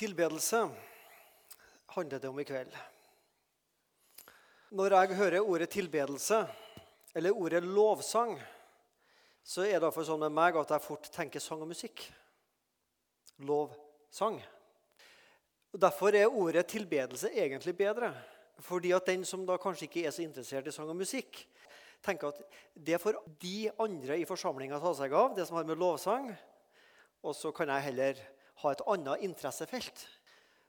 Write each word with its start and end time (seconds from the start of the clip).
Tilbedelse 0.00 0.62
handler 1.92 2.18
det 2.18 2.28
om 2.28 2.38
i 2.40 2.44
kveld. 2.48 2.72
Når 4.72 4.94
jeg 4.96 5.16
hører 5.18 5.44
ordet 5.44 5.68
tilbedelse, 5.74 6.38
eller 7.14 7.36
ordet 7.36 7.60
lovsang, 7.66 8.32
så 9.44 9.66
er 9.66 9.74
det 9.74 9.82
iallfall 9.82 10.06
sånn 10.08 10.24
med 10.24 10.32
meg 10.38 10.56
at 10.56 10.72
jeg 10.72 10.84
fort 10.86 11.10
tenker 11.12 11.44
sang 11.44 11.60
og 11.60 11.68
musikk. 11.74 12.06
Lovsang. 13.44 14.40
Derfor 15.76 16.16
er 16.16 16.32
ordet 16.32 16.64
tilbedelse 16.72 17.34
egentlig 17.36 17.76
bedre. 17.76 18.14
Fordi 18.64 18.96
at 18.96 19.12
den 19.12 19.28
som 19.28 19.44
da 19.44 19.60
kanskje 19.60 19.90
ikke 19.90 20.08
er 20.08 20.16
så 20.16 20.24
interessert 20.24 20.64
i 20.64 20.72
sang 20.72 20.88
og 20.88 20.96
musikk, 20.96 21.44
tenker 22.00 22.32
at 22.32 22.40
det 22.72 23.04
får 23.04 23.20
de 23.44 23.68
andre 23.76 24.16
i 24.16 24.28
forsamlinga 24.28 24.80
ta 24.80 24.96
seg 24.96 25.12
av, 25.12 25.36
det 25.36 25.44
som 25.44 25.60
har 25.60 25.68
med 25.68 25.76
lovsang. 25.76 26.32
Og 27.20 27.36
så 27.36 27.52
kan 27.52 27.68
jeg 27.68 27.90
heller 27.90 28.28
ha 28.62 28.72
et 28.72 28.82
annet 28.92 29.24
interessefelt. 29.26 30.06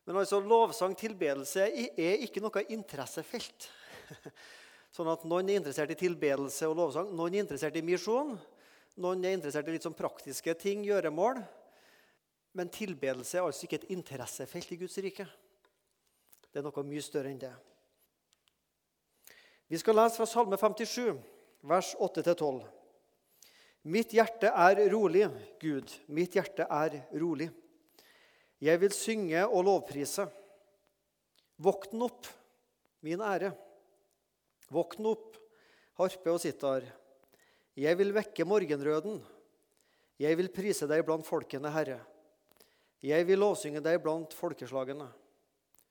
Men 0.07 0.18
altså, 0.21 0.39
lovsang, 0.42 0.96
tilbedelse, 0.97 1.68
er 1.93 2.25
ikke 2.25 2.42
noe 2.43 2.64
interessefelt. 2.74 3.70
Sånn 4.96 5.07
at 5.11 5.24
Noen 5.24 5.50
er 5.50 5.61
interessert 5.61 5.93
i 5.93 6.00
tilbedelse 6.00 6.68
og 6.68 6.75
lovsang, 6.75 7.14
noen 7.15 7.38
er 7.38 7.46
interessert 7.46 7.78
i 7.79 7.86
misjon. 7.86 8.34
Noen 9.00 9.24
er 9.24 9.38
interessert 9.38 9.70
i 9.70 9.75
litt 9.78 9.86
sånn 9.86 9.96
praktiske 9.96 10.51
ting, 10.60 10.82
gjøremål. 10.84 11.39
Men 12.60 12.71
tilbedelse 12.74 13.39
er 13.39 13.46
altså 13.46 13.64
ikke 13.64 13.79
et 13.79 13.93
interessefelt 13.96 14.73
i 14.76 14.79
Guds 14.82 14.98
rike. 15.00 15.28
Det 16.51 16.60
er 16.60 16.65
noe 16.65 16.84
mye 16.84 17.04
større 17.06 17.32
enn 17.32 17.39
det. 17.39 17.54
Vi 19.71 19.79
skal 19.79 19.96
lese 19.96 20.20
fra 20.20 20.28
Salme 20.28 20.60
57, 20.60 21.15
vers 21.71 21.93
8-12. 21.96 22.60
Mitt 23.96 24.12
hjerte 24.12 24.51
er 24.51 24.84
rolig, 24.92 25.23
Gud, 25.62 25.96
mitt 26.12 26.36
hjerte 26.36 26.68
er 26.68 27.00
rolig. 27.15 27.48
Jeg 28.61 28.78
vil 28.78 28.93
synge 28.93 29.42
og 29.47 29.65
lovprise. 29.65 30.28
Våkn 31.61 32.03
opp, 32.06 32.28
min 33.02 33.22
ære. 33.26 33.50
Våkn 34.70 35.08
opp, 35.09 35.40
harpe 35.98 36.30
og 36.30 36.40
sitar. 36.44 36.86
Jeg 37.73 37.98
vil 37.98 38.14
vekke 38.14 38.45
morgenrøden. 38.45 39.17
Jeg 40.22 40.38
vil 40.38 40.52
prise 40.54 40.86
deg 40.89 41.02
blant 41.08 41.26
folkene, 41.26 41.73
Herre. 41.73 41.98
Jeg 43.02 43.26
vil 43.26 43.42
lovsynge 43.42 43.82
deg 43.82 43.98
blant 44.04 44.34
folkeslagene. 44.38 45.09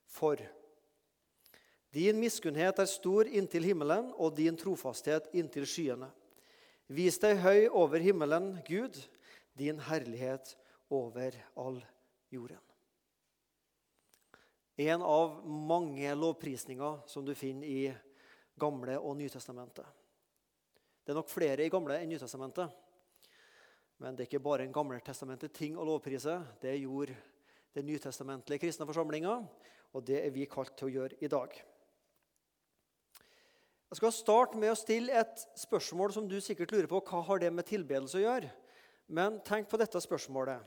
For 0.06 0.38
din 1.90 2.20
miskunnhet 2.22 2.78
er 2.78 2.86
stor 2.86 3.26
inntil 3.26 3.66
himmelen, 3.66 4.12
og 4.14 4.36
din 4.38 4.58
trofasthet 4.58 5.26
inntil 5.34 5.66
skyene. 5.66 6.12
Vis 6.86 7.18
deg 7.22 7.42
høy 7.42 7.66
over 7.66 8.02
himmelen, 8.02 8.52
Gud, 8.66 8.94
din 9.58 9.82
herlighet 9.90 10.54
over 10.86 11.34
all 11.58 11.82
jorden. 12.30 12.60
En 14.80 15.02
av 15.04 15.40
mange 15.44 16.14
lovprisninger 16.16 17.02
som 17.10 17.24
du 17.26 17.34
finner 17.36 17.68
i 17.68 17.80
Gamle 18.60 18.96
og 18.98 19.18
Nytestamentet. 19.18 19.86
Det 21.04 21.12
er 21.12 21.18
nok 21.18 21.32
flere 21.32 21.66
i 21.66 21.72
Gamle 21.72 21.98
enn 22.00 22.08
Nytestamentet. 22.14 22.70
Men 24.00 24.16
det 24.16 24.24
er 24.24 24.30
ikke 24.30 24.40
bare 24.40 24.64
en 24.64 24.72
gammeltestamentet 24.72 25.52
ting 25.52 25.76
å 25.76 25.84
lovprise. 25.84 26.38
Det 26.62 26.72
gjorde 26.80 27.18
den 27.76 27.84
nytestamentlige 27.84 28.62
kristne 28.62 28.86
forsamlinga, 28.88 29.34
og 29.92 30.06
det 30.08 30.22
er 30.24 30.32
vi 30.32 30.46
kalt 30.48 30.72
til 30.78 30.88
å 30.88 30.94
gjøre 30.94 31.18
i 31.20 31.28
dag. 31.28 31.52
Jeg 33.90 33.98
skal 33.98 34.14
starte 34.14 34.58
med 34.62 34.72
å 34.72 34.78
stille 34.78 35.20
et 35.20 35.44
spørsmål 35.58 36.14
som 36.14 36.28
du 36.30 36.38
sikkert 36.40 36.72
lurer 36.72 36.88
på. 36.88 37.02
Hva 37.10 37.20
har 37.26 37.42
det 37.42 37.50
med 37.52 37.68
tilbedelse 37.68 38.16
å 38.20 38.24
gjøre? 38.24 38.50
Men 39.12 39.36
tenk 39.44 39.68
på 39.68 39.80
dette 39.82 40.00
spørsmålet. 40.00 40.64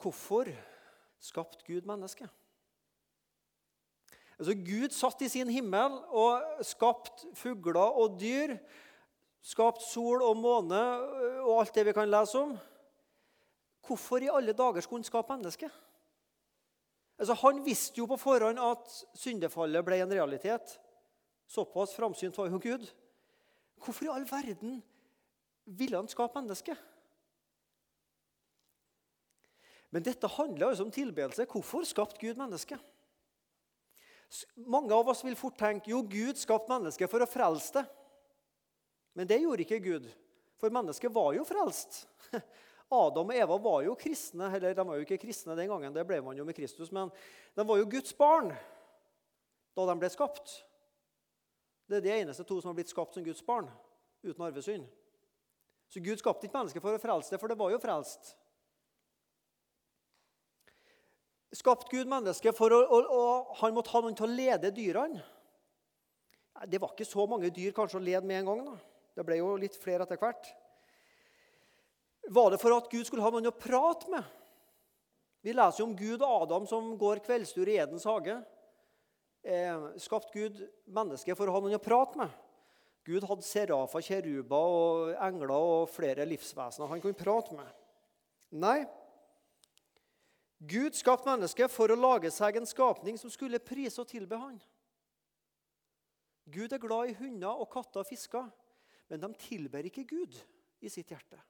Hvorfor 0.00 0.50
skapte 1.20 1.64
Gud 1.66 1.86
mennesket? 1.88 2.28
Altså, 4.38 4.54
Gud 4.54 4.90
satt 4.94 5.22
i 5.22 5.30
sin 5.30 5.50
himmel 5.50 6.00
og 6.10 6.64
skapte 6.66 7.30
fugler 7.38 7.94
og 7.94 8.18
dyr. 8.20 8.56
Skapt 9.44 9.82
sol 9.84 10.22
og 10.24 10.38
måne 10.40 10.80
og 11.44 11.58
alt 11.60 11.74
det 11.76 11.84
vi 11.86 11.92
kan 11.96 12.08
lese 12.08 12.40
om. 12.40 12.54
Hvorfor 13.84 14.24
i 14.24 14.30
alle 14.32 14.54
dager 14.56 14.80
skulle 14.80 15.02
han 15.02 15.10
skape 15.10 15.36
mennesket? 15.36 15.70
Altså, 17.18 17.36
han 17.44 17.60
visste 17.66 18.00
jo 18.00 18.08
på 18.10 18.18
forhånd 18.18 18.58
at 18.58 18.96
syndefallet 19.14 19.84
ble 19.86 20.00
en 20.02 20.14
realitet. 20.16 20.78
Såpass 21.46 21.92
framsynt 21.94 22.38
var 22.38 22.48
jo 22.50 22.58
Gud. 22.62 22.88
Hvorfor 23.84 24.08
i 24.08 24.10
all 24.14 24.24
verden 24.30 24.80
ville 25.64 25.96
han 26.00 26.08
skape 26.08 26.40
mennesket? 26.40 26.80
Men 29.94 30.02
dette 30.02 30.26
handler 30.26 30.72
altså 30.72 30.88
om 30.88 30.90
tilbedelse. 30.90 31.46
Hvorfor 31.46 31.86
skapte 31.86 32.18
Gud 32.18 32.40
mennesket? 32.40 32.82
Mange 34.66 34.90
av 34.96 35.08
oss 35.12 35.22
vil 35.22 35.36
fort 35.38 35.54
tenke 35.60 35.92
jo, 35.92 36.00
Gud 36.02 36.40
skapte 36.40 36.72
mennesket 36.72 37.10
for 37.12 37.22
å 37.22 37.30
frelse 37.30 37.76
det. 37.76 37.84
Men 39.14 39.30
det 39.30 39.38
gjorde 39.44 39.62
ikke 39.62 39.78
Gud, 39.84 40.08
for 40.58 40.74
mennesket 40.74 41.14
var 41.14 41.30
jo 41.36 41.46
frelst. 41.46 42.00
Adam 42.90 43.30
og 43.30 43.38
Eva 43.38 43.58
var 43.62 43.84
jo 43.86 43.94
kristne. 43.98 44.50
eller 44.50 44.74
De 44.74 44.86
var 44.88 44.98
jo 44.98 45.06
ikke 45.06 45.20
kristne 45.22 45.54
den 45.54 45.70
gangen, 45.70 45.94
det 45.94 46.06
ble 46.08 46.18
man 46.26 46.36
jo 46.38 46.46
med 46.48 46.58
Kristus, 46.58 46.90
men 46.90 47.12
de 47.54 47.66
var 47.66 47.78
jo 47.78 47.90
Guds 47.94 48.16
barn 48.18 48.50
da 49.74 49.86
de 49.86 49.98
ble 49.98 50.10
skapt. 50.10 50.58
Det 51.86 52.00
er 52.00 52.04
de 52.04 52.16
eneste 52.18 52.46
to 52.46 52.58
som 52.58 52.72
har 52.72 52.78
blitt 52.78 52.90
skapt 52.90 53.14
som 53.14 53.24
Guds 53.26 53.46
barn 53.46 53.70
uten 54.26 54.42
arvesynd. 54.42 54.86
Så 55.86 56.02
Gud 56.02 56.18
skapte 56.18 56.48
ikke 56.48 56.58
mennesket 56.58 56.82
for 56.82 56.96
å 56.96 57.02
frelse 57.02 57.30
det, 57.30 57.38
for 57.38 57.50
det 57.50 57.58
var 57.60 57.70
jo 57.70 57.82
frelst. 57.82 58.34
Skapt 61.54 61.90
Gud 61.92 62.10
mennesket 62.10 62.56
for 62.56 62.74
å, 62.74 62.80
og, 62.82 63.10
å, 63.14 63.24
han 63.60 63.74
måtte 63.76 63.92
ha 63.94 64.02
noen 64.02 64.16
til 64.18 64.26
å 64.26 64.34
lede 64.34 64.72
dyrene. 64.74 65.22
Det 66.70 66.80
var 66.82 66.94
ikke 66.94 67.06
så 67.06 67.26
mange 67.30 67.50
dyr 67.54 67.74
kanskje 67.74 67.98
å 67.98 68.04
lede 68.04 68.26
med 68.26 68.42
en 68.42 68.50
gang. 68.50 68.62
da. 68.72 68.76
Det 69.14 69.26
ble 69.26 69.38
jo 69.38 69.54
litt 69.58 69.76
flere 69.78 70.06
etter 70.06 70.18
hvert. 70.18 70.48
Var 72.34 72.50
det 72.50 72.60
for 72.62 72.74
at 72.76 72.88
Gud 72.90 73.06
skulle 73.06 73.24
ha 73.24 73.30
noen 73.30 73.50
å 73.50 73.54
prate 73.54 74.10
med? 74.10 74.24
Vi 75.44 75.52
leser 75.52 75.82
jo 75.82 75.90
om 75.90 75.96
Gud 75.98 76.22
og 76.24 76.46
Adam 76.46 76.66
som 76.66 76.94
går 76.98 77.20
kveldstur 77.26 77.68
i 77.68 77.76
Edens 77.82 78.06
hage. 78.08 78.38
Eh, 79.44 79.88
skapt 80.00 80.32
Gud 80.32 80.62
mennesket 80.88 81.36
for 81.36 81.50
å 81.50 81.54
ha 81.54 81.60
noen 81.60 81.76
å 81.76 81.82
prate 81.84 82.16
med. 82.22 82.32
Gud 83.04 83.26
hadde 83.28 83.44
serafer, 83.44 84.00
kjeruber 84.00 84.74
og 84.78 85.10
engler 85.20 85.52
og 85.52 85.90
flere 85.92 86.24
livsvesener 86.24 86.88
han 86.88 87.02
kunne 87.04 87.18
prate 87.18 87.52
med. 87.52 87.68
Nei, 88.56 88.78
Gud 90.68 90.96
skapte 90.96 91.28
mennesket 91.28 91.72
for 91.72 91.92
å 91.92 91.98
lage 91.98 92.30
seg 92.32 92.56
en 92.56 92.68
skapning 92.68 93.18
som 93.20 93.32
skulle 93.32 93.60
prise 93.60 94.00
og 94.00 94.08
tilbe 94.08 94.38
han. 94.40 94.58
Gud 96.44 96.72
er 96.72 96.80
glad 96.80 97.10
i 97.10 97.16
hunder 97.18 97.60
og 97.60 97.70
katter 97.72 98.02
og 98.02 98.08
fisker, 98.08 98.46
men 99.08 99.20
de 99.20 99.32
tilber 99.40 99.88
ikke 99.88 100.06
Gud 100.08 100.36
i 100.84 100.92
sitt 100.92 101.12
hjerte. 101.12 101.40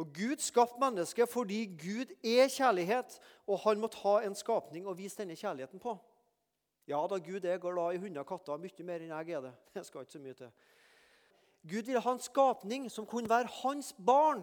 Og 0.00 0.08
Gud 0.16 0.40
skapte 0.40 0.80
mennesket 0.80 1.28
fordi 1.28 1.66
Gud 1.76 2.14
er 2.24 2.48
kjærlighet, 2.48 3.18
og 3.46 3.60
han 3.66 3.80
måtte 3.82 4.00
ha 4.06 4.22
en 4.24 4.36
skapning 4.38 4.86
å 4.88 4.96
vise 4.96 5.20
denne 5.20 5.36
kjærligheten 5.36 5.82
på. 5.82 5.98
Ja 6.88 7.02
da, 7.06 7.18
Gud 7.22 7.44
er 7.44 7.60
glad 7.62 7.94
i 7.94 8.00
hunder 8.02 8.24
og 8.24 8.30
katter 8.32 8.58
mye 8.58 8.86
mer 8.86 9.02
enn 9.02 9.12
jeg 9.12 9.36
er 9.36 9.44
det. 9.44 9.52
Det 9.74 9.84
skal 9.86 10.06
ikke 10.06 10.16
så 10.16 10.22
mye 10.22 10.38
til. 10.38 10.54
Gud 11.62 11.86
ville 11.86 12.02
ha 12.02 12.14
en 12.16 12.22
skapning 12.22 12.88
som 12.90 13.06
kunne 13.06 13.30
være 13.30 13.52
hans 13.60 13.92
barn. 13.94 14.42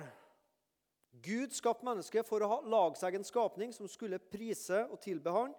Gud 1.12 1.54
skapte 1.56 1.86
mennesket 1.88 2.28
for 2.28 2.44
å 2.46 2.62
lage 2.70 3.00
seg 3.00 3.18
en 3.18 3.28
skapning 3.28 3.74
som 3.76 3.90
skulle 3.90 4.22
prise 4.22 4.86
og 4.88 5.00
tilbe 5.04 5.34
han. 5.34 5.54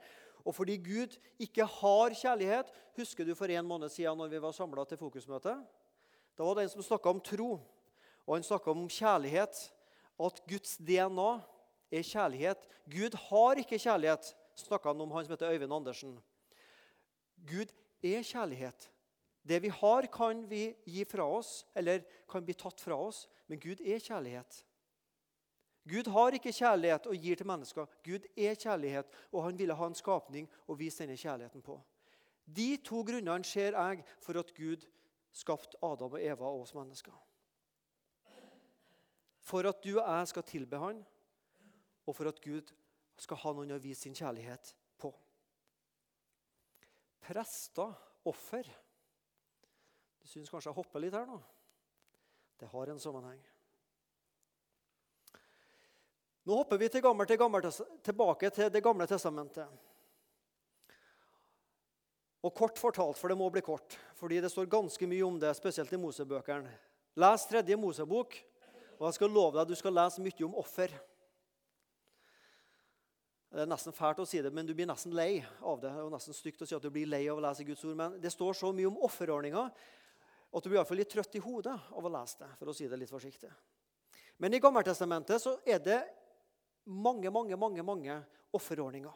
Og 0.46 0.54
fordi 0.56 0.78
Gud 0.80 1.16
ikke 1.42 1.66
har 1.68 2.14
kjærlighet 2.16 2.70
Husker 2.96 3.26
du 3.28 3.34
for 3.36 3.50
en 3.52 3.66
måned 3.68 3.92
siden 3.92 4.16
når 4.18 4.30
vi 4.32 4.40
var 4.42 4.56
samla 4.56 4.86
til 4.88 5.00
fokusmøte? 5.00 5.52
Da 6.36 6.46
var 6.46 6.56
det 6.56 6.66
en 6.66 6.72
som 6.74 6.84
snakka 6.84 7.12
om 7.12 7.20
tro, 7.20 7.50
og 8.26 8.34
han 8.34 8.44
snakka 8.44 8.72
om 8.72 8.86
kjærlighet. 8.88 9.58
At 10.20 10.40
Guds 10.48 10.76
DNA 10.76 11.30
er 11.92 12.04
kjærlighet. 12.04 12.66
Gud 12.88 13.16
har 13.28 13.60
ikke 13.60 13.80
kjærlighet, 13.80 14.32
snakka 14.56 14.92
han 14.92 15.00
om 15.00 15.12
han 15.16 15.26
som 15.26 15.34
heter 15.34 15.53
Øyvind 15.53 15.72
Andersen. 15.72 16.16
Gud 17.48 17.72
er 18.04 18.24
kjærlighet. 18.24 18.91
Det 19.48 19.62
vi 19.62 19.68
har, 19.72 20.06
kan 20.12 20.42
vi 20.48 20.74
gi 20.84 21.04
fra 21.08 21.24
oss, 21.24 21.64
eller 21.74 22.04
kan 22.28 22.44
bli 22.44 22.54
tatt 22.54 22.80
fra 22.80 22.98
oss, 23.00 23.24
men 23.48 23.60
Gud 23.60 23.80
er 23.80 24.00
kjærlighet. 24.00 24.60
Gud 25.91 26.10
har 26.15 26.37
ikke 26.37 26.53
kjærlighet 26.54 27.07
og 27.10 27.16
gir 27.19 27.39
til 27.39 27.48
mennesker. 27.51 27.87
Gud 28.07 28.27
er 28.37 28.54
kjærlighet, 28.54 29.09
og 29.33 29.45
han 29.45 29.59
ville 29.59 29.75
ha 29.75 29.89
en 29.91 29.98
skapning 29.98 30.47
å 30.71 30.77
vise 30.78 31.03
denne 31.03 31.19
kjærligheten 31.19 31.65
på. 31.66 31.81
De 32.47 32.77
to 32.87 33.03
grunnene 33.07 33.47
ser 33.47 33.75
jeg 33.75 34.04
for 34.22 34.39
at 34.39 34.54
Gud 34.54 34.87
skapte 35.33 35.78
Adam 35.83 36.15
og 36.15 36.22
Eva 36.22 36.51
og 36.51 36.65
oss 36.65 36.75
mennesker. 36.75 37.15
For 39.51 39.66
at 39.66 39.83
du 39.83 39.97
og 39.97 40.04
jeg 40.04 40.31
skal 40.31 40.47
tilbe 40.47 40.78
Han, 40.78 41.03
og 42.07 42.16
for 42.16 42.31
at 42.31 42.41
Gud 42.42 42.71
skal 43.21 43.41
ha 43.42 43.53
noen 43.54 43.75
å 43.75 43.83
vise 43.83 44.07
sin 44.07 44.16
kjærlighet 44.16 44.75
på. 44.98 45.10
Prester, 47.21 47.92
offer 48.25 48.66
Du 50.21 50.28
syns 50.28 50.51
kanskje 50.53 50.69
jeg 50.69 50.77
hopper 50.77 51.03
litt 51.03 51.15
her 51.16 51.27
nå? 51.27 51.39
Det 52.60 52.69
har 52.69 52.91
en 52.92 53.01
sammenheng. 53.01 53.41
Nå 56.48 56.57
hopper 56.57 56.81
vi 56.81 56.89
til 56.89 57.03
gammel, 57.04 57.28
til 57.28 57.39
gammel, 57.41 57.66
tilbake 58.03 58.51
til 58.51 58.71
Det 58.72 58.83
gamle 58.83 59.07
testamentet. 59.07 59.69
Og 62.41 62.54
kort 62.57 62.78
fortalt, 62.81 63.19
for 63.21 63.28
det 63.28 63.37
må 63.37 63.51
bli 63.53 63.60
kort, 63.60 63.98
fordi 64.16 64.41
det 64.41 64.48
står 64.48 64.71
ganske 64.72 65.07
mye 65.07 65.27
om 65.27 65.37
det, 65.41 65.53
spesielt 65.57 65.92
i 65.92 65.98
Mosebøkene. 66.01 66.71
Les 67.21 67.45
tredje 67.47 67.77
Mosebok, 67.77 68.37
og 68.97 69.07
jeg 69.07 69.16
skal 69.19 69.33
love 69.34 69.53
deg 69.53 69.66
at 69.66 69.69
du 69.69 69.77
skal 69.77 69.92
lese 69.92 70.25
mye 70.25 70.47
om 70.47 70.57
offer. 70.63 70.95
Det 73.51 73.65
er 73.65 73.69
nesten 73.69 73.92
fælt 73.92 74.22
å 74.22 74.27
si 74.28 74.41
det, 74.41 74.53
men 74.54 74.65
du 74.65 74.72
blir 74.78 74.89
nesten 74.89 75.13
lei 75.13 75.42
av 75.60 75.83
det. 75.83 75.91
Det 75.91 76.01
er 76.01 76.13
nesten 76.15 76.37
stygt 76.39 76.63
å 76.63 76.69
si 76.71 76.77
at 76.77 76.84
du 76.84 76.89
blir 76.95 77.10
lei 77.10 77.25
av 77.28 77.41
å 77.41 77.45
lese 77.45 77.66
Guds 77.66 77.84
ord, 77.84 77.97
men 77.98 78.16
det 78.22 78.33
står 78.33 78.57
så 78.57 78.71
mye 78.72 78.89
om 78.89 79.01
offerordninga 79.04 79.66
at 80.51 80.65
du 80.65 80.71
blir 80.71 80.81
i 80.81 80.87
fall 80.87 81.01
litt 81.03 81.10
trøtt 81.13 81.37
i 81.37 81.42
hodet 81.45 81.75
av 81.77 82.07
å 82.07 82.13
lese 82.15 82.41
det. 82.41 82.51
for 82.59 82.71
å 82.71 82.75
si 82.75 82.89
det 82.89 82.98
litt 82.98 83.10
forsiktig. 83.10 83.51
Men 84.39 84.54
i 84.54 84.60
Gammeltestamentet 84.63 85.42
så 85.42 85.59
er 85.66 85.83
det 85.83 85.98
mange, 86.91 87.31
mange, 87.31 87.57
mange, 87.57 87.83
mange 87.87 88.16
offerordninger. 88.53 89.15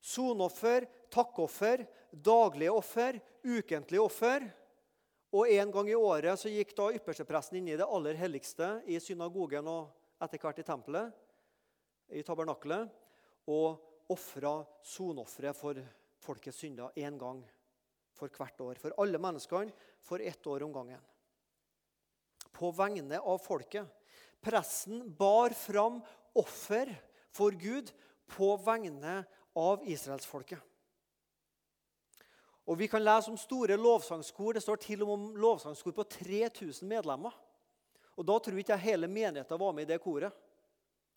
Sonoffer, 0.00 0.86
takkoffer, 1.10 1.84
daglige 2.12 2.72
offer, 2.72 3.18
ukentlige 3.44 4.02
offer. 4.04 4.46
Og 5.32 5.50
En 5.52 5.72
gang 5.72 5.90
i 5.90 5.96
året 5.96 6.40
så 6.40 6.48
gikk 6.48 6.72
da 6.76 6.88
ypperstepresten 6.96 7.58
inn 7.58 7.68
i 7.68 7.76
det 7.76 7.88
aller 7.88 8.16
helligste 8.16 8.78
i 8.88 9.00
synagogen 9.00 9.66
og 9.68 9.90
etter 10.24 10.40
hvert 10.40 10.62
i 10.62 10.64
tempelet, 10.64 11.12
i 12.16 12.22
tabernaklet, 12.24 12.88
og 13.48 14.08
ofra 14.08 14.62
sonofferet 14.84 15.56
for 15.56 15.76
folkets 16.24 16.62
synder 16.62 16.96
én 16.96 17.18
gang 17.20 17.42
for 18.16 18.32
hvert 18.32 18.60
år. 18.64 18.80
For 18.80 18.96
alle 19.02 19.20
menneskene 19.20 19.74
for 20.00 20.24
ett 20.24 20.46
år 20.46 20.64
om 20.64 20.72
gangen. 20.72 21.00
På 22.52 22.72
vegne 22.72 23.20
av 23.20 23.38
folket. 23.44 23.84
Presten 24.40 25.02
bar 25.18 25.50
fram 25.56 26.00
offer 26.38 26.90
for 27.34 27.54
Gud 27.58 27.90
på 28.30 28.54
vegne 28.62 29.22
av 29.58 29.84
israelsfolket. 29.88 30.60
Og 32.68 32.76
Vi 32.76 32.88
kan 32.88 33.00
lese 33.00 33.30
om 33.30 33.38
store 33.40 33.78
lovsangskor. 33.80 34.54
Det 34.54 34.62
står 34.62 34.76
til 34.82 35.02
og 35.02 35.08
med 35.08 35.14
om 35.14 35.36
lovsangskor 35.40 35.94
på 35.96 36.04
3000 36.04 36.88
medlemmer. 36.88 37.32
Og 38.16 38.26
Da 38.26 38.38
tror 38.38 38.58
ikke 38.58 38.76
jeg 38.76 38.90
hele 38.92 39.08
menigheten 39.08 39.58
var 39.58 39.72
med 39.72 39.88
i 39.88 39.92
det 39.92 40.00
koret. 40.02 40.32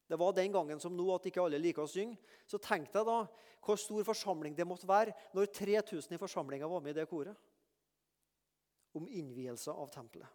Det 0.07 0.19
var 0.19 0.33
den 0.33 0.51
gangen 0.51 0.79
som 0.79 0.95
nå 0.95 1.07
at 1.15 1.25
ikke 1.25 1.41
alle 1.43 1.59
liker 1.59 1.83
å 1.83 1.87
synge. 1.87 2.17
Så 2.47 2.57
tenk 2.57 2.91
deg 2.91 3.05
da 3.05 3.25
hvor 3.61 3.77
stor 3.77 4.03
forsamling 4.03 4.55
det 4.55 4.67
måtte 4.67 4.87
være 4.87 5.13
når 5.33 5.51
3000 5.55 6.15
i 6.15 6.19
forsamlinga 6.19 6.67
var 6.67 6.81
med 6.81 6.95
i 6.95 6.99
det 6.99 7.07
koret. 7.09 7.35
Om 8.93 9.07
innvielse 9.07 9.71
av 9.71 9.91
tempelet. 9.91 10.27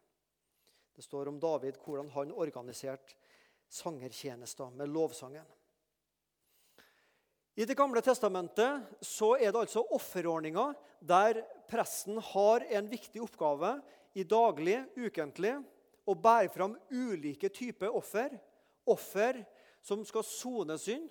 Det 0.97 1.05
står 1.05 1.29
om 1.29 1.41
David, 1.41 1.77
hvordan 1.85 2.09
han 2.15 2.33
organiserte 2.33 3.19
sangertjenester 3.69 4.71
med 4.73 4.89
lovsangen. 4.89 5.45
I 7.57 7.65
Det 7.65 7.77
gamle 7.77 8.01
testamentet 8.05 9.05
så 9.05 9.35
er 9.37 9.53
det 9.53 9.61
altså 9.61 9.83
offerordninger 9.97 10.73
der 11.05 11.43
presten 11.69 12.17
har 12.33 12.65
en 12.69 12.89
viktig 12.89 13.21
oppgave 13.25 13.75
i 14.17 14.25
daglig, 14.25 14.79
ukentlig, 14.97 15.55
å 16.07 16.15
bære 16.15 16.53
fram 16.55 16.79
ulike 16.89 17.49
typer 17.53 17.93
offer. 17.93 18.33
Offer 18.89 19.43
som 19.85 20.05
skal 20.05 20.25
sone 20.25 20.77
synd, 20.81 21.09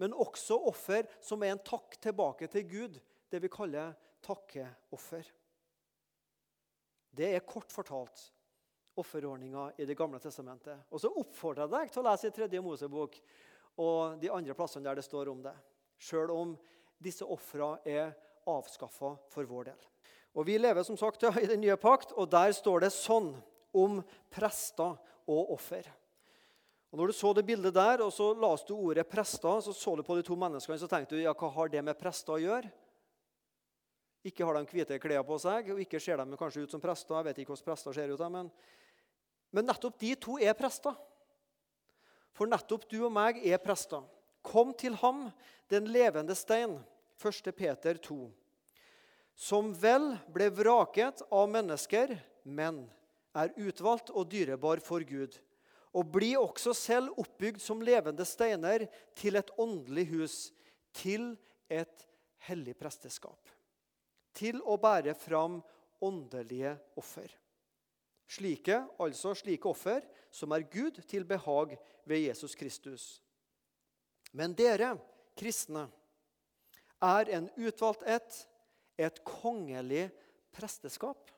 men 0.00 0.16
også 0.16 0.56
offer 0.70 1.08
som 1.20 1.42
er 1.44 1.52
en 1.52 1.64
takk 1.64 2.00
tilbake 2.00 2.48
til 2.48 2.68
Gud, 2.68 3.00
det 3.28 3.44
vi 3.44 3.52
kaller 3.52 3.92
takkeoffer. 4.24 5.24
Det 7.12 7.34
er 7.34 7.44
kort 7.48 7.72
fortalt 7.74 8.30
offerordninga 9.00 9.70
i 9.80 9.86
Det 9.88 9.96
gamle 9.98 10.20
testamentet. 10.22 10.86
Og 10.90 11.00
så 11.02 11.10
oppfordrer 11.10 11.66
jeg 11.66 11.72
deg 11.74 11.92
til 11.92 12.02
å 12.02 12.08
lese 12.08 12.28
i 12.28 12.34
Tredje 12.36 12.62
Mosebok 12.64 13.20
og 13.80 14.20
de 14.20 14.30
andre 14.32 14.54
plassene 14.54 14.86
der 14.86 15.00
det 15.00 15.06
står 15.06 15.30
om 15.32 15.42
det. 15.44 15.54
Sjøl 16.00 16.32
om 16.34 16.56
disse 17.00 17.24
ofra 17.24 17.78
er 17.88 18.12
avskaffa 18.48 19.14
for 19.32 19.48
vår 19.48 19.70
del. 19.72 19.86
Og 20.36 20.46
Vi 20.46 20.58
lever 20.58 20.82
som 20.86 20.96
sagt 20.96 21.22
i 21.22 21.46
den 21.46 21.64
nye 21.64 21.76
pakt, 21.76 22.12
og 22.12 22.30
der 22.30 22.52
står 22.54 22.86
det 22.86 22.92
sånn 22.94 23.32
om 23.74 24.02
prester 24.30 24.94
og 25.30 25.54
offer. 25.56 25.88
Og 26.90 26.98
når 26.98 27.10
du 27.10 27.14
så 27.14 27.32
det 27.34 27.46
bildet 27.46 27.74
der, 27.74 28.02
og 28.02 28.12
så 28.12 28.32
las 28.34 28.64
du 28.64 28.74
ordet 28.74 29.06
'prester', 29.06 29.60
så 29.60 29.72
så 29.72 29.96
du 29.96 30.02
på 30.02 30.16
de 30.16 30.22
to 30.22 30.34
menneskene 30.34 30.78
så 30.78 30.88
tenkte 30.88 31.16
du, 31.16 31.22
ja, 31.22 31.32
hva 31.32 31.48
har 31.48 31.68
det 31.68 31.84
med 31.84 31.98
prester 31.98 32.32
å 32.32 32.38
gjøre? 32.38 32.70
Ikke 34.24 34.44
har 34.44 34.54
de 34.54 34.66
hvite 34.66 34.98
klær 34.98 35.22
på 35.22 35.38
seg, 35.38 35.70
og 35.70 35.78
ikke 35.80 36.00
ser 36.00 36.16
de 36.16 36.36
kanskje 36.36 36.62
ut 36.62 36.70
som 36.70 36.80
prester. 36.80 37.14
Jeg 37.14 37.24
vet 37.24 37.38
ikke 37.38 37.54
hvordan 37.54 37.64
prester 37.64 37.92
ser 37.92 38.10
ut, 38.10 38.30
men, 38.30 38.50
men 39.50 39.66
nettopp 39.66 39.98
de 40.00 40.14
to 40.18 40.38
er 40.40 40.54
prester. 40.58 40.94
For 42.36 42.50
nettopp 42.50 42.86
du 42.90 43.00
og 43.02 43.12
meg 43.12 43.40
er 43.44 43.60
prester. 43.62 44.04
Kom 44.46 44.72
til 44.78 44.94
ham, 45.02 45.28
den 45.68 45.90
levende 45.92 46.34
stein, 46.38 46.78
1. 47.20 47.50
Peter 47.52 47.98
2, 48.00 48.30
som 49.36 49.74
vel 49.76 50.14
ble 50.32 50.46
vraket 50.56 51.20
av 51.28 51.50
mennesker, 51.52 52.14
men 52.48 52.86
er 53.36 53.52
utvalgt 53.60 54.08
og 54.14 54.30
dyrebar 54.32 54.80
for 54.80 55.04
Gud 55.04 55.36
og 55.96 56.10
bli 56.14 56.34
også 56.38 56.74
selv 56.76 57.18
oppbygd 57.18 57.60
som 57.62 57.82
levende 57.82 58.24
steiner 58.28 58.86
til 59.18 59.38
et 59.40 59.50
åndelig 59.58 60.06
hus, 60.12 60.36
til 60.94 61.32
et 61.70 62.06
hellig 62.46 62.76
presteskap. 62.78 63.50
Til 64.34 64.60
å 64.62 64.78
bære 64.80 65.16
fram 65.18 65.58
åndelige 66.02 66.76
offer. 66.98 67.26
Slike, 68.30 68.76
altså 69.02 69.34
slike 69.34 69.66
offer 69.68 70.04
som 70.30 70.52
er 70.54 70.68
Gud 70.70 71.00
til 71.10 71.26
behag 71.26 71.74
ved 72.06 72.28
Jesus 72.28 72.54
Kristus. 72.54 73.08
Men 74.32 74.54
dere, 74.54 74.94
kristne, 75.38 75.88
er 77.02 77.32
en 77.34 77.50
utvalgt 77.58 78.06
ett, 78.06 78.44
et 79.00 79.18
kongelig 79.26 80.10
presteskap 80.54 81.30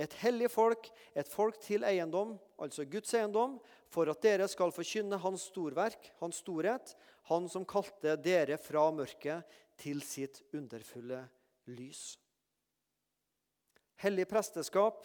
et 0.00 0.16
hellig 0.22 0.48
folk, 0.48 0.88
et 1.16 1.28
folk 1.28 1.58
til 1.60 1.84
eiendom, 1.84 2.36
altså 2.60 2.86
Guds 2.88 3.12
eiendom, 3.16 3.58
for 3.92 4.08
at 4.08 4.22
dere 4.24 4.46
skal 4.48 4.72
forkynne 4.72 5.18
Hans 5.20 5.48
storverk, 5.50 6.12
Hans 6.22 6.40
storhet, 6.40 6.94
Han 7.28 7.46
som 7.52 7.66
kalte 7.68 8.16
dere 8.18 8.56
fra 8.58 8.88
mørket 8.90 9.58
til 9.78 10.00
sitt 10.02 10.40
underfulle 10.56 11.20
lys. 11.70 12.16
Hellig 14.00 14.26
presteskap, 14.26 15.04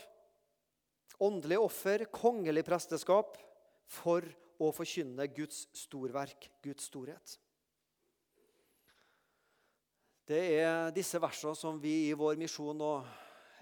åndelig 1.23 1.59
offer, 1.61 2.05
kongelig 2.11 2.65
presteskap 2.67 3.37
for 3.91 4.25
å 4.61 4.71
forkynne 4.75 5.27
Guds 5.35 5.65
storverk, 5.75 6.49
Guds 6.63 6.87
storhet. 6.89 7.35
Det 10.25 10.41
er 10.57 10.89
disse 10.95 11.19
versene 11.21 11.53
som 11.57 11.77
vi 11.81 12.07
i 12.07 12.17
vår 12.17 12.39
misjon 12.39 12.77
nå 12.77 12.93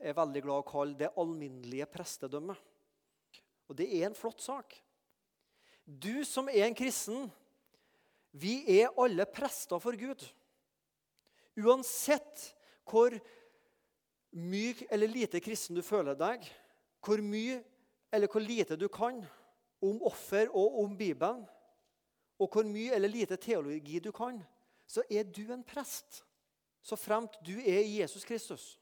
er 0.03 0.15
veldig 0.15 0.43
glad 0.45 0.61
i 0.61 0.63
å 0.63 0.69
kalle 0.69 0.99
det 0.99 1.11
alminnelige 1.19 1.87
prestedømmet. 1.91 2.59
Og 3.67 3.75
det 3.79 3.89
er 3.97 4.07
en 4.07 4.15
flott 4.15 4.43
sak. 4.43 4.75
Du 5.83 6.23
som 6.27 6.47
er 6.47 6.67
en 6.67 6.77
kristen, 6.77 7.27
vi 8.31 8.61
er 8.79 8.95
alle 8.99 9.27
prester 9.29 9.81
for 9.83 9.97
Gud. 9.99 10.23
Uansett 11.59 12.47
hvor 12.89 13.13
myk 14.33 14.85
eller 14.89 15.11
lite 15.11 15.43
kristen 15.43 15.77
du 15.77 15.83
føler 15.85 16.17
deg, 16.17 16.47
hvor 17.03 17.21
mye 17.23 17.59
eller 18.13 18.29
hvor 18.31 18.43
lite 18.43 18.77
du 18.79 18.87
kan 18.93 19.23
om 19.83 19.99
offer 20.07 20.51
og 20.55 20.79
om 20.83 20.93
Bibelen, 20.97 21.43
og 22.39 22.49
hvor 22.51 22.67
mye 22.67 22.93
eller 22.95 23.11
lite 23.11 23.37
teologi 23.37 23.99
du 23.99 24.11
kan, 24.15 24.39
så 24.87 25.03
er 25.09 25.23
du 25.23 25.43
en 25.51 25.63
prest, 25.63 26.23
så 26.83 26.95
fremt 26.99 27.35
du 27.45 27.55
er 27.59 27.83
Jesus 27.87 28.25
Kristus. 28.27 28.73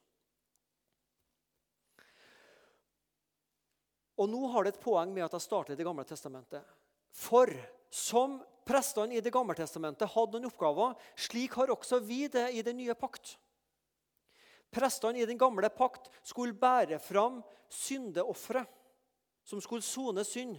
Og 4.21 4.29
nå 4.29 4.41
har 4.53 4.65
det 4.65 4.75
et 4.75 4.83
poeng 4.83 5.13
med 5.13 5.25
at 5.25 5.33
jeg 5.33 5.47
starter 5.47 5.73
i 5.73 5.79
Det 5.79 5.85
gamle 5.85 6.05
testamentet. 6.05 6.61
For 7.09 7.49
som 7.89 8.39
prestene 8.67 9.17
i 9.17 9.23
Det 9.23 9.33
gamle 9.33 9.55
testamentet 9.57 10.11
hadde 10.13 10.37
noen 10.37 10.51
oppgaver, 10.51 10.93
slik 11.17 11.55
har 11.57 11.73
også 11.73 11.99
vi 12.05 12.27
det 12.29 12.51
i 12.53 12.61
den 12.61 12.77
nye 12.77 12.93
pakt. 12.93 13.37
Prestene 14.71 15.19
i 15.19 15.27
den 15.27 15.39
gamle 15.39 15.69
pakt 15.69 16.07
skulle 16.23 16.55
bære 16.55 16.99
fram 17.03 17.41
syndeofre 17.71 18.63
som 19.43 19.61
skulle 19.61 19.83
sone 19.83 20.23
synd. 20.27 20.55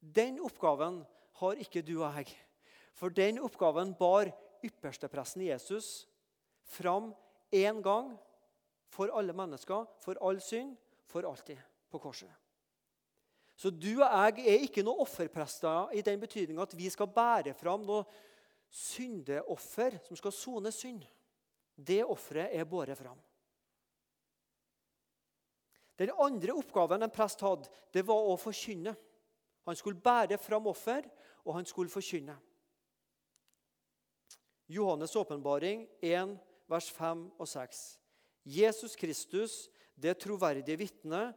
Den 0.00 0.40
oppgaven 0.40 1.02
har 1.40 1.60
ikke 1.60 1.82
du 1.84 1.98
og 1.98 2.16
jeg. 2.16 2.32
For 2.96 3.12
den 3.12 3.40
oppgaven 3.44 3.92
bar 3.98 4.30
ypperstepresten 4.64 5.44
Jesus 5.44 6.06
fram 6.64 7.12
én 7.52 7.82
gang 7.84 8.14
for 8.88 9.12
alle 9.12 9.34
mennesker, 9.36 9.84
for 10.00 10.16
all 10.24 10.40
synd, 10.40 10.76
for 11.06 11.26
alltid 11.28 11.58
på 11.90 12.00
korset. 12.00 12.30
Så 13.56 13.70
du 13.70 14.02
og 14.02 14.08
jeg 14.36 14.44
er 14.44 14.64
ikke 14.66 14.84
noen 14.84 15.00
offerprester 15.04 15.92
i 15.96 16.04
den 16.04 16.20
betydning 16.20 16.58
at 16.60 16.74
vi 16.76 16.90
skal 16.92 17.08
bære 17.08 17.54
fram 17.56 17.84
noe 17.88 18.04
syndeoffer 18.72 19.96
som 20.04 20.18
skal 20.18 20.34
sone 20.34 20.72
synd. 20.74 21.04
Det 21.76 22.02
offeret 22.04 22.54
er 22.56 22.64
båret 22.68 22.98
fram. 22.98 23.18
Den 25.96 26.12
andre 26.20 26.52
oppgaven 26.56 27.04
en 27.04 27.12
prest 27.12 27.40
hadde, 27.44 27.68
det 27.92 28.04
var 28.04 28.28
å 28.28 28.36
forkynne. 28.40 28.92
Han 29.66 29.78
skulle 29.78 30.00
bære 30.00 30.38
fram 30.40 30.68
offer, 30.68 31.06
og 31.44 31.56
han 31.56 31.68
skulle 31.68 31.92
forkynne. 31.92 32.36
Johannes' 34.68 35.16
åpenbaring 35.16 35.86
1, 36.02 36.34
vers 36.68 36.90
5 36.92 37.22
og 37.38 37.48
6. 37.48 37.84
Jesus 38.46 38.96
Kristus, 38.98 39.54
det 39.94 40.18
troverdige 40.20 40.76
vitne, 40.78 41.30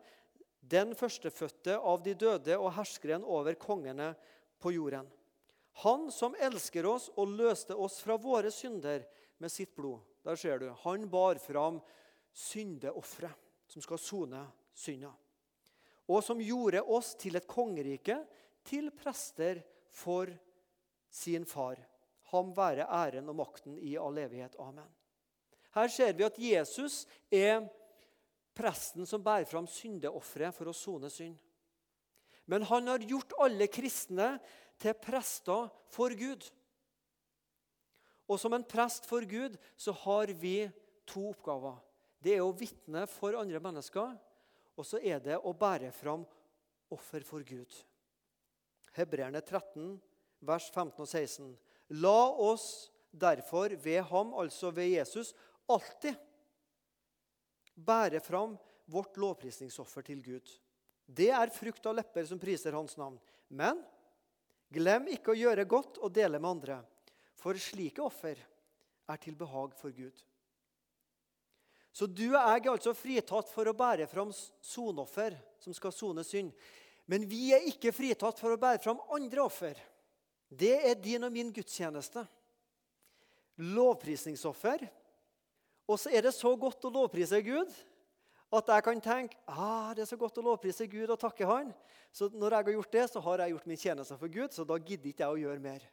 den 0.59 0.91
førstefødte 0.97 1.77
av 1.77 2.03
de 2.03 2.13
døde 2.17 2.57
og 2.59 2.73
herskeren 2.75 3.23
over 3.23 3.55
kongene 3.57 4.11
på 4.59 4.73
jorden. 4.75 5.07
Han 5.85 6.09
som 6.11 6.35
elsker 6.35 6.85
oss 6.89 7.07
og 7.15 7.31
løste 7.39 7.77
oss 7.77 8.01
fra 8.03 8.17
våre 8.19 8.51
synder 8.51 9.05
med 9.39 9.53
sitt 9.53 9.71
blod. 9.77 10.01
Der 10.23 10.35
ser 10.35 10.59
du. 10.59 10.69
Han 10.83 11.07
bar 11.09 11.39
fram 11.41 11.79
syndeofre 12.33 13.31
som 13.69 13.83
skal 13.83 14.01
sone 14.01 14.43
synda. 14.73 15.11
Og 16.09 16.23
som 16.25 16.41
gjorde 16.41 16.81
oss 16.81 17.13
til 17.19 17.37
et 17.37 17.47
kongerike, 17.47 18.17
til 18.65 18.89
prester 18.91 19.61
for 19.93 20.29
sin 21.09 21.45
far. 21.45 21.79
Ham 22.31 22.53
være 22.55 22.85
æren 22.85 23.29
og 23.29 23.37
makten 23.39 23.77
i 23.77 23.95
all 23.97 24.17
evighet. 24.21 24.55
Amen. 24.59 24.89
Her 25.75 25.87
ser 25.87 26.13
vi 26.17 26.25
at 26.25 26.39
Jesus 26.41 27.03
er 27.31 27.67
presten 28.57 29.05
som 29.07 29.23
bærer 29.23 29.47
fram 29.49 29.67
syndeofre 29.69 30.51
for 30.53 30.69
å 30.69 30.75
sone 30.75 31.11
synd. 31.13 31.37
Men 32.49 32.65
han 32.65 32.89
har 32.89 33.05
gjort 33.05 33.35
alle 33.45 33.69
kristne 33.69 34.31
til 34.81 34.97
prester 34.97 35.69
for 35.93 36.13
Gud. 36.17 36.47
Og 38.29 38.37
som 38.37 38.53
en 38.53 38.65
prest 38.65 39.07
for 39.09 39.25
Gud 39.25 39.57
så 39.77 39.93
har 40.05 40.31
vi 40.37 40.69
to 41.09 41.31
oppgaver. 41.31 41.79
Det 42.21 42.35
er 42.35 42.43
å 42.43 42.53
vitne 42.53 43.05
for 43.09 43.37
andre 43.39 43.61
mennesker, 43.63 44.13
og 44.79 44.85
så 44.87 44.99
er 45.01 45.21
det 45.23 45.39
å 45.39 45.55
bære 45.55 45.89
fram 45.95 46.25
offer 46.93 47.25
for 47.25 47.43
Gud. 47.47 47.73
Hebreerne 48.95 49.41
13, 49.41 49.97
vers 50.45 50.69
15 50.71 51.03
og 51.03 51.09
16. 51.09 51.51
La 52.01 52.21
oss 52.29 52.89
derfor 53.11 53.73
ved 53.81 54.03
ham, 54.11 54.33
altså 54.37 54.71
ved 54.75 54.93
Jesus, 54.93 55.33
alltid 55.69 56.17
bære 57.75 58.21
fram 58.23 58.57
vårt 58.89 59.17
lovprisningsoffer 59.17 60.05
til 60.05 60.21
Gud. 60.25 60.49
Det 61.05 61.31
er 61.33 61.53
frukt 61.53 61.85
av 61.89 61.97
lepper 61.97 62.27
som 62.29 62.41
priser 62.41 62.75
hans 62.77 62.97
navn. 62.99 63.17
Men 63.49 63.79
glem 64.73 65.07
ikke 65.15 65.33
å 65.33 65.39
gjøre 65.39 65.65
godt 65.69 65.97
og 66.03 66.13
dele 66.13 66.41
med 66.41 66.51
andre, 66.57 66.81
for 67.39 67.57
slike 67.59 68.03
offer 68.03 68.39
er 69.09 69.21
til 69.21 69.37
behag 69.39 69.73
for 69.79 69.93
Gud. 69.95 70.25
Så 71.91 72.05
du 72.05 72.27
og 72.29 72.37
jeg 72.37 72.61
er 72.61 72.71
altså 72.71 72.93
fritatt 72.93 73.49
for 73.51 73.67
å 73.67 73.75
bære 73.75 74.05
fram 74.07 74.29
sonoffer 74.31 75.35
som 75.59 75.75
skal 75.75 75.93
sone 75.95 76.23
synd. 76.27 76.51
Men 77.09 77.25
vi 77.27 77.49
er 77.55 77.65
ikke 77.71 77.93
fritatt 77.95 78.39
for 78.39 78.53
å 78.53 78.61
bære 78.61 78.83
fram 78.83 79.01
andre 79.15 79.41
offer. 79.41 79.79
Det 80.49 80.75
er 80.91 80.99
din 81.01 81.25
og 81.25 81.33
min 81.33 81.49
gudstjeneste. 81.53 82.23
Lovprisningsoffer. 83.59 84.85
Og 85.89 85.97
så 85.97 86.13
er 86.13 86.27
det 86.27 86.35
så 86.37 86.53
godt 86.55 86.85
å 86.85 86.93
lovprise 86.93 87.41
Gud 87.45 87.73
at 88.49 88.69
jeg 88.73 88.85
kan 88.85 89.01
tenke 89.01 89.37
ah, 89.45 89.91
det 89.93 90.03
er 90.03 90.09
så 90.09 90.17
godt 90.17 90.39
å 90.41 90.45
lovprise 90.45 90.87
Gud 90.89 91.09
og 91.09 91.19
takke 91.21 91.45
Han. 91.49 91.73
Så 92.13 92.29
når 92.33 92.55
jeg 92.55 92.65
har 92.65 92.75
gjort 92.77 92.95
det, 92.95 93.05
så 93.11 93.21
har 93.21 93.43
jeg 93.43 93.53
gjort 93.53 93.67
min 93.69 93.81
tjeneste 93.81 94.17
for 94.17 94.33
Gud, 94.33 94.53
så 94.53 94.65
da 94.65 94.77
gidder 94.77 95.11
ikke 95.11 95.25
jeg 95.25 95.35
å 95.35 95.41
gjøre 95.43 95.61
mer. 95.61 95.85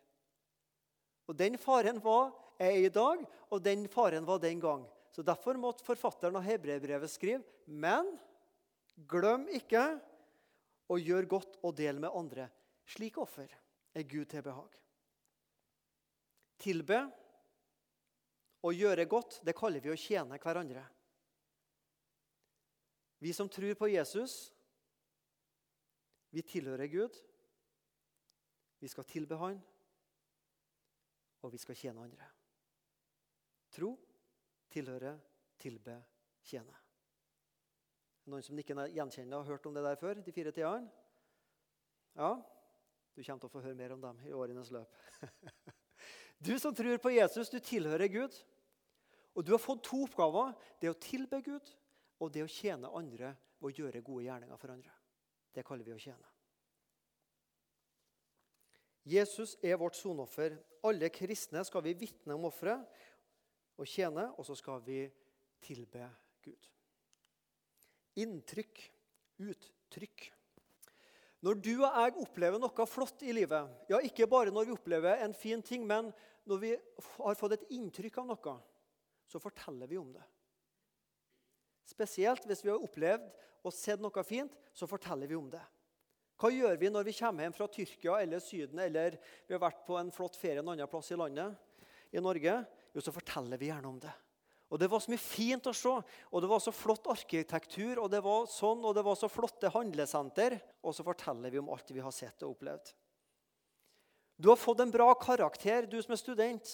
Og 1.26 1.36
Den 1.36 1.58
faren 1.58 1.98
var 2.02 2.32
jeg 2.60 2.86
i 2.86 2.92
dag, 2.92 3.24
og 3.50 3.62
den 3.62 3.88
faren 3.88 4.26
var 4.26 4.38
den 4.38 4.60
gang. 4.60 4.86
Så 5.12 5.22
Derfor 5.22 5.58
måtte 5.58 5.84
forfatteren 5.84 6.36
av 6.36 6.44
Hebreerbrevet 6.46 7.10
skrive 7.10 7.44
Men 7.66 8.08
glem 9.08 9.46
ikke 9.48 9.84
å 10.92 10.98
gjøre 11.00 11.28
godt 11.28 11.58
og 11.62 11.74
dele 11.76 12.00
med 12.00 12.14
andre. 12.14 12.48
Slike 12.86 13.20
offer 13.20 13.50
er 13.96 14.06
Gud 14.06 14.28
til 14.30 14.44
behag. 14.44 14.76
Tilbe 16.62 17.00
og 18.66 18.74
gjøre 18.74 19.06
godt, 19.10 19.40
det 19.44 19.56
kaller 19.56 19.82
vi 19.82 19.92
å 19.92 19.98
tjene 19.98 20.38
hverandre. 20.42 20.84
Vi 23.18 23.32
som 23.32 23.48
tror 23.48 23.74
på 23.78 23.88
Jesus, 23.88 24.52
vi 26.30 26.42
tilhører 26.44 26.90
Gud. 26.92 27.16
Vi 28.78 28.88
skal 28.92 29.06
tilbe 29.08 29.38
Han, 29.40 29.56
og 31.46 31.54
vi 31.54 31.60
skal 31.62 31.78
tjene 31.78 32.02
andre. 32.02 32.26
Tro, 33.70 33.92
tilhøre, 34.72 35.14
tilbe, 35.60 35.94
tjene. 36.46 36.74
Noen 38.26 38.42
som 38.42 38.58
ikke 38.58 38.88
gjenkjenner 38.90 39.38
har 39.38 39.54
hørt 39.54 39.66
om 39.68 39.74
det 39.76 39.84
der 39.86 39.98
før? 40.00 40.18
De 40.18 40.34
fire 40.34 40.52
tidene? 40.54 40.90
Ja, 42.16 42.34
du 43.14 43.22
kommer 43.22 43.40
til 43.40 43.48
å 43.48 43.52
få 43.52 43.62
høre 43.64 43.78
mer 43.78 43.94
om 43.94 44.02
dem 44.02 44.18
i 44.26 44.34
årenes 44.36 44.72
løp. 44.74 45.02
Du 46.36 46.52
som 46.60 46.74
tror 46.76 46.98
på 47.00 47.14
Jesus, 47.14 47.48
du 47.48 47.56
tilhører 47.64 48.10
Gud. 48.12 48.34
Og 49.36 49.44
du 49.44 49.54
har 49.54 49.60
fått 49.60 49.86
to 49.88 50.02
oppgaver. 50.04 50.52
Det 50.76 50.90
å 50.92 50.98
tilbe 51.00 51.40
Gud 51.40 51.70
og 52.20 52.32
det 52.32 52.42
å 52.44 52.50
tjene 52.50 52.92
andre 52.92 53.30
ved 53.56 53.70
å 53.70 53.72
gjøre 53.72 54.04
gode 54.04 54.26
gjerninger 54.26 54.60
for 54.60 54.74
andre. 54.74 54.92
Det 55.48 55.64
kaller 55.64 55.88
vi 55.88 55.94
å 55.96 56.00
tjene. 56.00 56.35
Jesus 59.06 59.54
er 59.62 59.78
vårt 59.78 59.94
sonoffer. 59.94 60.56
Alle 60.86 61.10
kristne 61.14 61.62
skal 61.66 61.84
vi 61.86 61.94
vitne 61.98 62.34
om 62.34 62.48
offeret 62.48 62.82
og 63.78 63.86
tjene, 63.86 64.28
og 64.34 64.46
så 64.48 64.56
skal 64.58 64.80
vi 64.86 65.04
tilbe 65.62 66.08
Gud. 66.42 66.70
Inntrykk, 68.22 68.80
uttrykk. 69.46 70.30
Når 71.46 71.58
du 71.62 71.74
og 71.76 71.84
jeg 71.86 72.16
opplever 72.24 72.58
noe 72.58 72.86
flott 72.88 73.22
i 73.22 73.34
livet, 73.36 73.68
ja, 73.92 74.00
ikke 74.02 74.26
bare 74.30 74.50
når 74.54 74.66
vi 74.66 74.74
opplever 74.74 75.22
en 75.22 75.36
fin 75.36 75.62
ting, 75.62 75.84
men 75.86 76.08
når 76.48 76.62
vi 76.62 76.72
har 77.20 77.38
fått 77.38 77.58
et 77.58 77.68
inntrykk 77.76 78.22
av 78.22 78.30
noe, 78.32 78.56
så 79.26 79.42
forteller 79.42 79.90
vi 79.90 79.98
om 80.00 80.08
det. 80.14 80.24
Spesielt 81.86 82.46
hvis 82.48 82.64
vi 82.64 82.72
har 82.72 82.82
opplevd 82.82 83.28
og 83.66 83.74
sett 83.74 84.02
noe 84.02 84.26
fint, 84.26 84.54
så 84.74 84.88
forteller 84.90 85.30
vi 85.30 85.38
om 85.38 85.50
det. 85.52 85.62
Hva 86.36 86.50
gjør 86.52 86.76
vi 86.76 86.90
når 86.92 87.06
vi 87.08 87.14
kommer 87.16 87.46
hjem 87.46 87.56
fra 87.56 87.68
Tyrkia 87.72 88.18
eller 88.20 88.42
Syden 88.44 88.80
eller 88.84 89.16
vi 89.46 89.54
har 89.56 89.62
vært 89.62 89.86
på 89.86 89.96
en 89.96 90.12
flott 90.12 90.36
ferie 90.36 90.60
en 90.60 90.68
annen 90.74 90.90
plass 90.90 91.08
i 91.14 91.16
landet 91.16 91.56
i 92.12 92.20
Norge? 92.20 92.58
Jo, 92.92 93.04
så 93.04 93.14
forteller 93.14 93.60
vi 93.60 93.70
gjerne 93.70 93.88
om 93.88 94.00
det. 94.00 94.12
Og 94.68 94.80
Det 94.80 94.88
var 94.90 95.00
så 95.00 95.12
mye 95.12 95.22
fint 95.22 95.68
å 95.70 95.72
se, 95.76 95.92
og 95.94 96.42
det 96.42 96.48
var 96.50 96.60
så 96.62 96.72
flott 96.74 97.06
arkitektur, 97.12 98.00
og 98.02 98.10
det 98.10 98.18
var 98.24 98.48
sånn, 98.50 98.82
og 98.82 98.96
det 98.96 99.04
var 99.06 99.14
så 99.18 99.28
flotte 99.30 99.70
handlesenter. 99.70 100.56
Og 100.82 100.96
så 100.96 101.06
forteller 101.06 101.54
vi 101.54 101.60
om 101.60 101.70
alt 101.70 101.92
vi 101.94 102.02
har 102.02 102.14
sett 102.14 102.42
og 102.42 102.56
opplevd. 102.56 102.90
Du 104.36 104.50
har 104.50 104.58
fått 104.58 104.82
en 104.82 104.92
bra 104.92 105.12
karakter, 105.14 105.86
du 105.86 105.96
som 106.02 106.12
er 106.12 106.20
student. 106.20 106.72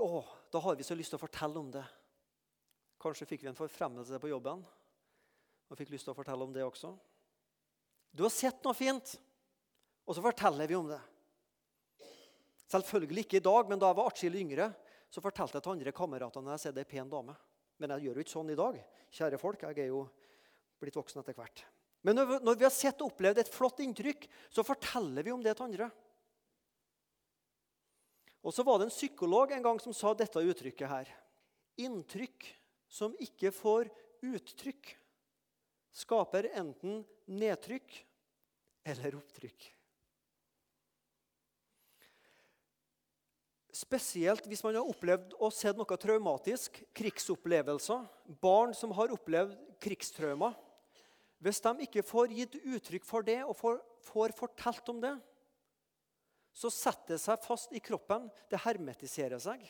Å, 0.00 0.24
da 0.50 0.62
har 0.64 0.80
vi 0.80 0.86
så 0.86 0.96
lyst 0.96 1.12
til 1.12 1.20
å 1.20 1.22
fortelle 1.22 1.60
om 1.60 1.68
det. 1.70 1.84
Kanskje 3.04 3.28
fikk 3.28 3.44
vi 3.44 3.52
en 3.52 3.58
forfremmelse 3.58 4.18
på 4.18 4.32
jobben 4.32 4.64
og 4.64 5.78
fikk 5.78 5.92
lyst 5.92 6.08
til 6.08 6.14
å 6.14 6.16
fortelle 6.16 6.44
om 6.46 6.54
det 6.54 6.64
også. 6.64 6.94
Du 8.14 8.22
har 8.22 8.30
sett 8.30 8.62
noe 8.62 8.76
fint, 8.78 9.16
og 10.06 10.14
så 10.14 10.22
forteller 10.22 10.70
vi 10.70 10.76
om 10.78 10.86
det. 10.86 11.00
Selvfølgelig 12.70 13.24
ikke 13.24 13.40
i 13.40 13.44
dag, 13.44 13.70
men 13.70 13.80
da 13.82 13.90
jeg 13.90 13.98
var 13.98 14.10
atskillig 14.10 14.42
yngre, 14.44 14.68
så 15.10 15.22
fortalte 15.22 15.58
jeg 15.58 15.66
til 15.66 15.74
andre 15.74 15.94
kamerater 15.94 16.42
når 16.42 16.54
jeg 16.54 16.62
ser 16.62 16.76
det 16.76 16.84
er 16.84 16.90
pen 16.90 17.10
dame. 17.10 17.34
Men 17.82 17.94
jeg 17.94 18.06
gjør 18.06 18.18
jo 18.20 18.24
ikke 18.24 18.34
sånn 18.36 18.52
i 18.54 18.58
dag. 18.58 18.78
Kjære 19.14 19.40
folk, 19.42 19.64
jeg 19.66 19.82
er 19.82 19.90
jo 19.90 20.04
blitt 20.82 20.98
voksen 20.98 21.20
etter 21.22 21.36
hvert. 21.38 21.64
Men 22.06 22.18
når 22.20 22.58
vi 22.60 22.66
har 22.66 22.74
sett 22.74 23.00
og 23.02 23.10
opplevd 23.12 23.40
et 23.40 23.50
flott 23.50 23.80
inntrykk, 23.82 24.26
så 24.52 24.64
forteller 24.66 25.26
vi 25.26 25.32
om 25.34 25.42
det 25.42 25.54
til 25.56 25.66
andre. 25.66 25.88
Og 28.44 28.52
så 28.52 28.62
var 28.66 28.78
det 28.78 28.90
en 28.90 28.94
psykolog 28.94 29.54
en 29.56 29.64
gang 29.64 29.80
som 29.80 29.94
sa 29.96 30.12
dette 30.14 30.42
uttrykket 30.42 30.90
her. 30.90 31.10
Inntrykk 31.80 32.46
som 32.92 33.14
ikke 33.18 33.50
får 33.54 33.88
uttrykk, 34.24 34.92
skaper 35.94 36.50
enten 36.60 37.02
nedtrykk 37.30 37.96
eller 38.84 39.16
opptrykk. 39.18 39.70
Spesielt 43.74 44.46
hvis 44.46 44.62
man 44.62 44.76
har 44.78 44.86
opplevd 44.86 45.34
og 45.42 45.50
sett 45.52 45.78
noe 45.78 45.98
traumatisk, 45.98 46.76
krigsopplevelser, 46.94 48.04
barn 48.42 48.74
som 48.76 48.94
har 48.94 49.12
opplevd 49.14 49.56
krigstraumer. 49.82 50.54
Hvis 51.42 51.60
de 51.64 51.72
ikke 51.84 52.04
får 52.06 52.32
gitt 52.32 52.54
uttrykk 52.62 53.06
for 53.08 53.26
det 53.26 53.40
og 53.44 53.56
får, 53.58 53.80
får 54.06 54.36
fortalt 54.38 54.92
om 54.92 55.00
det, 55.02 55.16
så 56.54 56.70
setter 56.70 57.16
det 57.16 57.22
seg 57.24 57.42
fast 57.42 57.74
i 57.74 57.82
kroppen. 57.82 58.28
Det 58.48 58.62
hermetiserer 58.62 59.42
seg. 59.42 59.64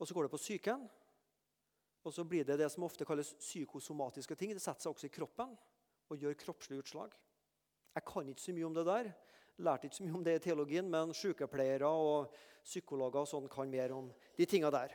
Og 0.00 0.08
så 0.08 0.16
går 0.16 0.26
det 0.26 0.32
på 0.34 0.42
psyken. 0.42 0.82
Og 2.04 2.14
så 2.16 2.24
blir 2.24 2.46
det 2.48 2.56
det 2.60 2.70
som 2.72 2.86
ofte 2.86 3.04
kalles 3.04 3.34
psykosomatiske 3.42 4.36
ting. 4.38 4.54
Det 4.56 4.62
setter 4.62 4.86
seg 4.86 4.94
også 4.94 5.08
i 5.10 5.12
kroppen 5.12 5.52
og 6.10 6.22
gjør 6.22 6.38
kroppslige 6.40 6.84
utslag. 6.84 7.12
Jeg 7.94 8.06
kan 8.06 8.28
ikke 8.30 8.42
så 8.42 8.54
mye 8.56 8.68
om 8.68 8.76
det 8.76 8.86
der. 8.88 9.10
Lærte 9.60 9.88
ikke 9.88 9.98
så 9.98 10.06
mye 10.06 10.16
om 10.16 10.24
det 10.24 10.38
i 10.38 10.42
teologien, 10.46 10.88
men 10.88 11.12
sykepleiere 11.16 11.88
og 11.88 12.30
psykologer 12.64 13.20
og 13.20 13.28
sånn 13.28 13.48
kan 13.52 13.70
mer 13.70 13.92
om 13.92 14.08
de 14.38 14.46
tinga 14.48 14.70
der. 14.72 14.94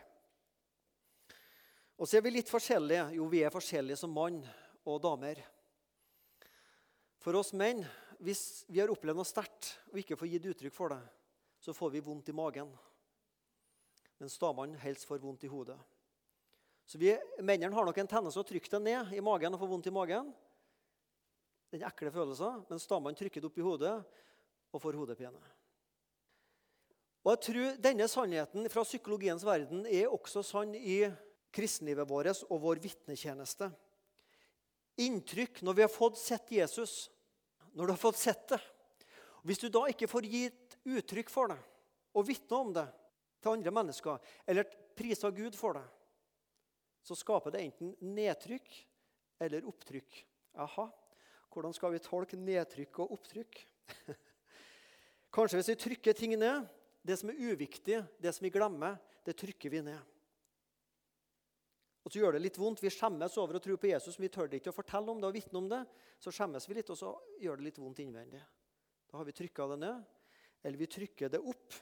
Og 1.95 2.09
så 2.09 2.17
er 2.17 2.25
vi 2.25 2.33
litt 2.33 2.51
forskjellige. 2.51 3.11
Jo, 3.19 3.27
vi 3.31 3.43
er 3.45 3.53
forskjellige 3.53 3.99
som 4.01 4.11
mann 4.11 4.41
og 4.83 4.97
damer. 5.03 5.39
For 7.21 7.37
oss 7.39 7.53
menn, 7.57 7.83
hvis 8.19 8.65
vi 8.67 8.81
har 8.81 8.91
opplevd 8.91 9.19
noe 9.19 9.27
sterkt 9.27 9.75
og 9.91 10.01
ikke 10.01 10.17
får 10.19 10.31
gitt 10.33 10.49
uttrykk 10.51 10.75
for 10.75 10.95
det, 10.95 11.01
så 11.61 11.73
får 11.73 11.93
vi 11.95 12.03
vondt 12.03 12.29
i 12.29 12.35
magen. 12.35 12.73
Mens 14.19 14.37
damene 14.39 14.79
helst 14.83 15.07
får 15.07 15.23
vondt 15.23 15.45
i 15.47 15.51
hodet. 15.51 15.77
Så 16.85 16.99
vi, 17.01 17.15
Mennene 17.41 17.73
har 17.73 17.87
nok 17.87 17.97
en 17.97 18.09
tendens 18.09 18.37
å 18.37 18.45
trykke 18.45 18.69
det 18.75 18.81
ned 18.85 19.13
i 19.17 19.23
magen 19.23 19.55
og 19.55 19.61
få 19.61 19.69
vondt 19.69 19.89
i 19.89 19.93
magen. 19.93 20.29
Den 21.73 21.85
ekle 21.87 22.13
følelsen, 22.13 22.63
Mens 22.69 22.87
damene 22.87 23.17
trykker 23.17 23.41
det 23.41 23.49
opp 23.49 23.57
i 23.59 23.65
hodet 23.65 23.95
og 24.71 24.81
får 24.83 24.97
hodepine. 24.99 25.41
Og 27.25 27.31
jeg 27.33 27.41
tror 27.47 27.79
Denne 27.81 28.07
sannheten 28.11 28.69
fra 28.69 28.85
psykologiens 28.85 29.43
verden 29.45 29.87
er 29.89 30.13
også 30.13 30.43
sann 30.45 30.75
i 30.77 31.01
kristenlivet 31.55 32.07
vårt 32.07 32.43
og 32.51 32.61
vår 32.61 32.81
vitnetjeneste. 32.83 33.71
Inntrykk 35.01 35.63
når 35.65 35.75
vi 35.75 35.83
har 35.83 35.91
fått 35.91 36.19
sett 36.21 36.51
Jesus, 36.53 37.09
når 37.73 37.87
du 37.89 37.93
har 37.95 37.99
fått 37.99 38.21
sett 38.21 38.45
det 38.53 38.61
Hvis 39.43 39.59
du 39.59 39.67
da 39.69 39.83
ikke 39.91 40.07
får 40.09 40.25
gitt 40.25 40.77
uttrykk 40.85 41.29
for 41.29 41.51
det 41.51 41.59
og 42.15 42.23
vitne 42.29 42.57
om 42.57 42.71
det 42.73 42.85
til 43.43 43.51
andre 43.51 43.73
mennesker, 43.75 44.21
eller 44.47 44.69
priser 44.95 45.33
Gud 45.35 45.57
for 45.57 45.75
det, 45.75 45.83
så 47.05 47.17
skaper 47.17 47.53
det 47.53 47.61
enten 47.61 47.93
nedtrykk 48.15 48.79
eller 49.45 49.67
opptrykk. 49.69 50.17
Aha, 50.63 50.87
hvordan 51.53 51.75
skal 51.75 51.93
vi 51.93 52.01
tolke 52.03 52.39
nedtrykk 52.39 53.03
og 53.03 53.13
opptrykk? 53.19 53.61
Kanskje 55.35 55.59
hvis 55.59 55.71
vi 55.73 55.77
trykker 55.83 56.17
ting 56.17 56.33
ned, 56.39 56.65
det 57.05 57.19
som 57.21 57.29
er 57.29 57.39
uviktig, 57.51 58.01
det 58.17 58.33
som 58.33 58.47
vi 58.47 58.53
glemmer, 58.53 58.97
det 59.25 59.35
trykker 59.37 59.69
vi 59.69 59.83
ned. 59.85 60.01
Og 62.05 62.13
så 62.13 62.21
gjør 62.21 62.35
det 62.35 62.43
litt 62.43 62.57
vondt. 62.61 62.83
Vi 62.85 62.91
skjemmes 62.93 63.37
over 63.41 63.57
å 63.57 63.61
tro 63.61 63.77
på 63.81 63.89
Jesus, 63.89 64.17
men 64.17 64.27
vi 64.27 64.33
tør 64.33 64.51
ikke 64.53 64.69
å 64.69 64.77
fortelle 64.77 65.09
om 65.09 65.21
det 65.21 65.29
og 65.29 65.37
vitne 65.37 65.61
om 65.61 65.69
det. 65.69 65.81
Så 66.21 66.33
skjemmes 66.33 66.67
vi 66.69 66.77
litt, 66.77 66.91
og 66.93 66.99
så 66.99 67.13
gjør 67.41 67.59
det 67.59 67.65
litt 67.69 67.81
vondt 67.81 68.01
innvendig. 68.03 68.41
Da 69.09 69.17
har 69.17 69.25
vi 69.25 69.33
trykka 69.33 69.65
det 69.73 69.79
ned, 69.81 70.03
eller 70.61 70.81
vi 70.81 70.89
trykker 70.97 71.33
det 71.33 71.41
opp. 71.41 71.77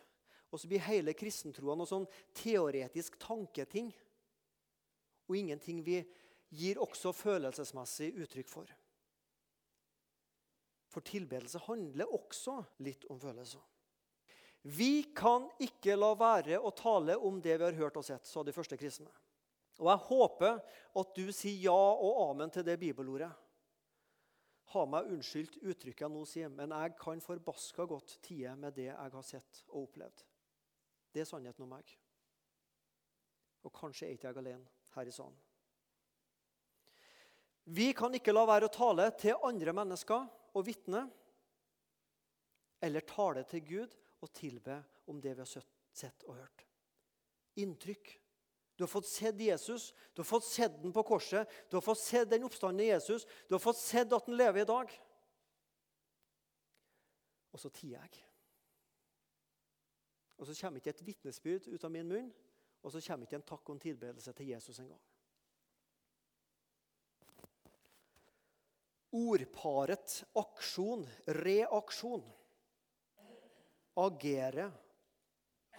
Og 0.53 0.61
så 0.61 0.69
blir 0.69 0.83
hele 0.85 1.15
kristentroa 1.17 1.75
noe 1.75 1.89
sånn 1.89 2.07
teoretisk 2.39 3.17
tanketing. 3.19 3.91
Og 5.29 5.37
ingenting 5.39 5.81
vi 5.85 6.01
gir 6.53 6.79
også 6.81 7.13
følelsesmessig 7.15 8.13
uttrykk 8.21 8.49
for. 8.51 8.71
For 10.93 11.05
tilbedelse 11.05 11.63
handler 11.65 12.11
også 12.13 12.59
litt 12.85 13.07
om 13.09 13.19
følelser. 13.21 13.61
Vi 14.63 15.11
kan 15.15 15.49
ikke 15.63 15.97
la 15.97 16.13
være 16.15 16.59
å 16.61 16.71
tale 16.77 17.17
om 17.19 17.41
det 17.43 17.57
vi 17.57 17.65
har 17.65 17.79
hørt 17.79 17.97
og 17.99 18.05
sett, 18.07 18.27
sa 18.29 18.43
de 18.45 18.53
første 18.55 18.77
kristne. 18.79 19.09
Og 19.81 19.89
jeg 19.89 20.03
håper 20.05 20.59
at 21.01 21.15
du 21.17 21.31
sier 21.33 21.65
ja 21.65 21.73
og 21.73 22.21
amen 22.29 22.53
til 22.53 22.63
det 22.67 22.77
bibelordet. 22.79 23.31
Ha 24.73 24.83
meg 24.89 25.09
unnskyldt 25.11 25.57
uttrykket 25.59 26.05
jeg 26.05 26.13
nå 26.13 26.21
sier, 26.29 26.53
men 26.53 26.71
jeg 26.71 26.93
kan 27.01 27.19
forbaska 27.21 27.85
godt 27.89 28.15
tie 28.25 28.53
med 28.57 28.77
det 28.77 28.87
jeg 28.91 29.15
har 29.17 29.25
sett 29.25 29.63
og 29.73 29.89
opplevd. 29.89 30.23
Det 31.13 31.21
er 31.21 31.29
sannheten 31.29 31.65
om 31.65 31.73
meg. 31.73 31.89
Og 33.65 33.73
kanskje 33.75 34.07
er 34.07 34.15
ikke 34.15 34.31
jeg 34.31 34.41
alene 34.45 34.82
her 34.95 35.09
i 35.09 35.15
salen. 35.15 35.35
Vi 37.63 37.91
kan 37.95 38.13
ikke 38.15 38.33
la 38.33 38.43
være 38.47 38.67
å 38.67 38.73
tale 38.73 39.07
til 39.19 39.39
andre 39.47 39.73
mennesker 39.75 40.25
og 40.53 40.65
vitne, 40.67 41.05
eller 42.83 43.07
tale 43.07 43.45
til 43.47 43.63
Gud 43.63 43.95
og 44.23 44.33
tilbe 44.35 44.81
om 45.07 45.21
det 45.23 45.37
vi 45.37 45.45
har 45.45 45.69
sett 45.95 46.27
og 46.27 46.35
hørt. 46.35 46.65
Inntrykk 47.63 48.17
du 48.75 48.83
har 48.83 48.87
fått 48.89 49.05
sett 49.05 49.39
Jesus, 49.39 49.93
du 50.13 50.19
har 50.19 50.25
fått 50.25 50.43
sett 50.43 50.81
den 50.81 50.93
på 50.93 51.03
korset, 51.05 51.49
du 51.69 51.77
har 51.77 51.85
fått 51.85 52.01
sett 52.01 52.29
den 52.29 52.43
oppstandende 52.43 52.87
Jesus, 52.89 53.25
du 53.47 53.53
har 53.53 53.61
fått 53.61 53.77
sett 53.77 54.13
at 54.13 54.25
den 54.25 54.37
lever 54.37 54.63
i 54.63 54.69
dag. 54.69 54.93
Og 57.53 57.61
så 57.61 57.69
tier 57.69 57.99
jeg. 57.99 58.23
Og 60.41 60.49
så 60.49 60.55
kommer 60.57 60.81
ikke 60.81 60.95
et 60.95 61.05
vitnesbyrd 61.05 61.69
ut 61.69 61.85
av 61.85 61.93
min 61.93 62.09
munn, 62.09 62.31
og 62.83 62.91
så 62.91 63.01
kommer 63.01 63.27
ikke 63.27 63.39
en 63.39 63.47
takk 63.47 63.69
og 63.69 63.77
en 63.77 63.83
tilbedelse 63.83 64.33
til 64.35 64.49
Jesus 64.51 64.79
engang. 64.83 65.01
Ordparet 69.13 70.23
aksjon, 70.35 71.05
reaksjon. 71.39 72.23
Agere, 74.03 74.71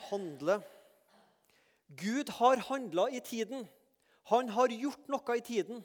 handle. 0.09 0.61
Gud 1.99 2.31
har 2.39 2.63
handla 2.71 3.09
i 3.11 3.21
tiden. 3.21 3.67
Han 4.31 4.49
har 4.55 4.73
gjort 4.73 5.11
noe 5.11 5.37
i 5.37 5.43
tiden. 5.45 5.83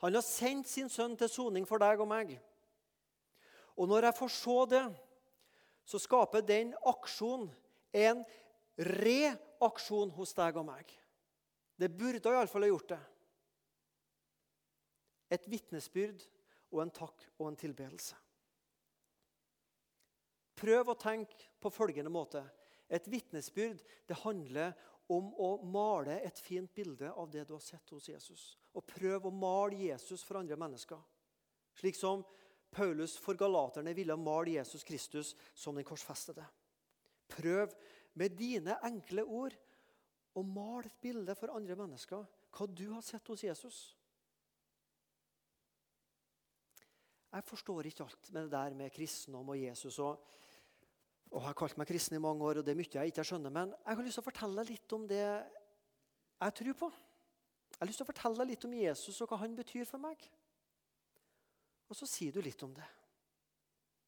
Han 0.00 0.16
har 0.16 0.24
sendt 0.24 0.66
sin 0.66 0.88
sønn 0.90 1.14
til 1.20 1.28
soning 1.30 1.68
for 1.68 1.78
deg 1.78 2.00
og 2.00 2.08
meg. 2.08 2.32
Og 3.76 3.86
når 3.86 4.08
jeg 4.08 4.18
får 4.18 4.32
se 4.34 4.56
det, 4.72 4.82
så 5.84 6.00
skaper 6.00 6.42
den 6.42 6.72
aksjonen 6.88 7.52
en 7.94 8.24
reaksjon 8.80 9.46
hos 9.60 10.34
deg 10.36 10.56
og 10.56 10.66
meg. 10.66 10.90
Det 11.76 11.88
burde 11.88 12.32
iallfall 12.32 12.66
ha 12.66 12.70
gjort 12.72 12.92
det. 12.92 13.00
Et 15.30 15.46
vitnesbyrd 15.48 16.24
og 16.72 16.82
en 16.82 16.92
takk 16.94 17.26
og 17.38 17.48
en 17.48 17.58
tilbedelse. 17.60 18.16
Prøv 20.60 20.92
å 20.92 20.98
tenke 21.00 21.48
på 21.60 21.72
følgende 21.72 22.12
måte. 22.12 22.42
Et 22.90 23.06
vitnesbyrd 23.08 23.80
det 24.08 24.18
handler 24.24 24.74
om 25.10 25.30
å 25.40 25.54
male 25.66 26.20
et 26.22 26.38
fint 26.38 26.70
bilde 26.74 27.08
av 27.10 27.30
det 27.32 27.46
du 27.48 27.54
har 27.56 27.64
sett 27.64 27.90
hos 27.94 28.08
Jesus. 28.10 28.42
Og 28.76 28.84
prøv 28.86 29.26
å 29.26 29.34
male 29.34 29.78
Jesus 29.78 30.22
for 30.26 30.38
andre 30.38 30.58
mennesker. 30.60 31.00
Slik 31.80 31.96
som 31.98 32.22
Paulus 32.70 33.16
for 33.18 33.38
galaterne 33.38 33.94
ville 33.96 34.18
male 34.18 34.58
Jesus 34.58 34.84
Kristus 34.86 35.32
som 35.54 35.74
den 35.74 35.86
korsfestede. 35.86 36.44
Prøv 37.30 37.72
med 38.20 38.36
dine 38.36 38.76
enkle 38.86 39.24
ord 39.24 39.56
og 40.36 40.46
mal 40.46 40.86
et 40.86 41.00
bilde 41.02 41.34
for 41.38 41.52
andre 41.56 41.76
mennesker 41.78 42.26
hva 42.50 42.66
du 42.68 42.86
har 42.92 43.02
sett 43.06 43.26
hos 43.30 43.44
Jesus. 43.46 43.78
Jeg 47.30 47.46
forstår 47.46 47.86
ikke 47.86 48.04
alt 48.04 48.30
med 48.34 48.46
det 48.48 48.52
der 48.52 48.74
med 48.74 48.92
kristendom 48.94 49.52
og 49.54 49.58
Jesus. 49.58 49.98
og 49.98 50.18
og 51.30 51.38
Jeg 51.38 51.46
har 51.46 51.54
kalt 51.54 51.76
meg 51.78 51.86
kristen 51.86 52.16
i 52.18 52.22
mange 52.22 52.42
år, 52.42 52.58
og 52.58 52.66
det 52.66 52.72
er 52.72 52.78
mye 52.80 52.90
jeg 52.90 53.12
ikke 53.12 53.22
skjønner. 53.22 53.52
Men 53.54 53.70
jeg 53.70 53.96
har 53.96 54.02
lyst 54.02 54.18
til 54.18 54.24
å 54.24 54.26
fortelle 54.26 54.64
litt 54.66 54.94
om 54.96 55.06
det 55.06 55.22
jeg 55.22 56.54
tror 56.58 56.74
på. 56.80 56.88
Jeg 57.70 57.78
har 57.78 57.86
lyst 57.86 58.00
til 58.02 58.06
å 58.06 58.10
fortelle 58.10 58.46
litt 58.48 58.66
om 58.66 58.74
Jesus 58.74 59.20
og 59.22 59.30
hva 59.30 59.38
han 59.44 59.54
betyr 59.54 59.86
for 59.86 60.02
meg. 60.02 60.24
Og 61.86 61.98
så 61.98 62.08
sier 62.10 62.34
du 62.34 62.42
litt 62.42 62.62
om 62.66 62.74
det. 62.74 62.88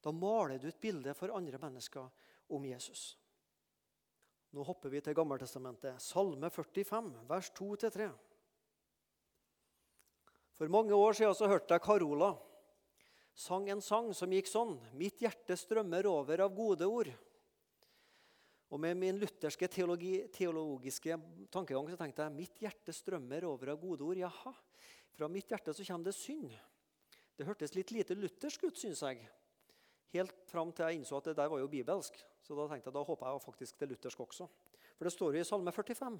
Da 0.02 0.10
maler 0.10 0.58
du 0.58 0.66
et 0.66 0.82
bilde 0.82 1.14
for 1.14 1.30
andre 1.30 1.62
mennesker 1.62 2.10
om 2.50 2.66
Jesus. 2.66 3.12
Nå 4.52 4.64
hopper 4.68 4.92
vi 4.92 5.00
til 5.00 5.16
Gammeltestamentet. 5.16 5.96
Salme 6.02 6.50
45, 6.52 7.10
vers 7.28 7.48
2-3. 7.56 8.08
For 10.58 10.68
mange 10.68 10.94
år 10.94 11.16
siden 11.16 11.34
så 11.34 11.48
hørte 11.48 11.72
jeg 11.72 11.84
Carola 11.84 12.34
sang 13.34 13.70
en 13.72 13.80
sang 13.80 14.10
som 14.12 14.32
gikk 14.32 14.50
sånn 14.50 14.74
Mitt 15.00 15.22
hjerte 15.24 15.56
strømmer 15.56 16.04
over 16.10 16.42
av 16.44 16.52
gode 16.52 16.84
ord. 16.84 17.08
Og 18.72 18.80
Med 18.80 18.96
min 18.96 19.18
lutherske 19.20 19.68
teologi, 19.68 20.14
teologiske 20.32 21.16
tankegang 21.52 21.88
så 21.90 21.98
tenkte 22.00 22.24
jeg 22.24 22.36
mitt 22.36 22.60
hjerte 22.60 22.92
strømmer 22.96 23.44
over 23.44 23.72
av 23.74 23.80
gode 23.80 24.04
ord. 24.04 24.20
Jaha, 24.20 24.52
fra 25.12 25.28
mitt 25.28 25.48
hjerte 25.52 25.74
så 25.76 25.84
kommer 25.84 26.08
det 26.08 26.16
synd. 26.16 26.52
Det 27.36 27.48
hørtes 27.48 27.74
litt 27.76 27.92
lite 27.92 28.16
luthersk 28.16 28.64
ut, 28.64 28.78
syns 28.80 29.02
jeg. 29.04 29.20
Helt 30.12 30.34
fram 30.50 30.72
til 30.76 30.84
jeg 30.84 31.00
innså 31.00 31.16
at 31.18 31.30
det 31.30 31.38
der 31.38 31.48
var 31.48 31.62
jo 31.62 31.70
bibelsk. 31.72 32.18
Så 32.44 32.56
da 32.58 32.66
tenkte 32.68 32.90
jeg, 32.90 32.96
da 32.98 33.04
håper 33.06 33.28
jeg 33.30 33.44
faktisk 33.46 33.78
det 33.80 33.88
luthersk 33.92 34.20
også. 34.26 34.48
For 34.98 35.08
det 35.08 35.12
står 35.14 35.36
jo 35.38 35.40
i 35.40 35.46
Salme 35.48 35.72
45. 35.72 36.18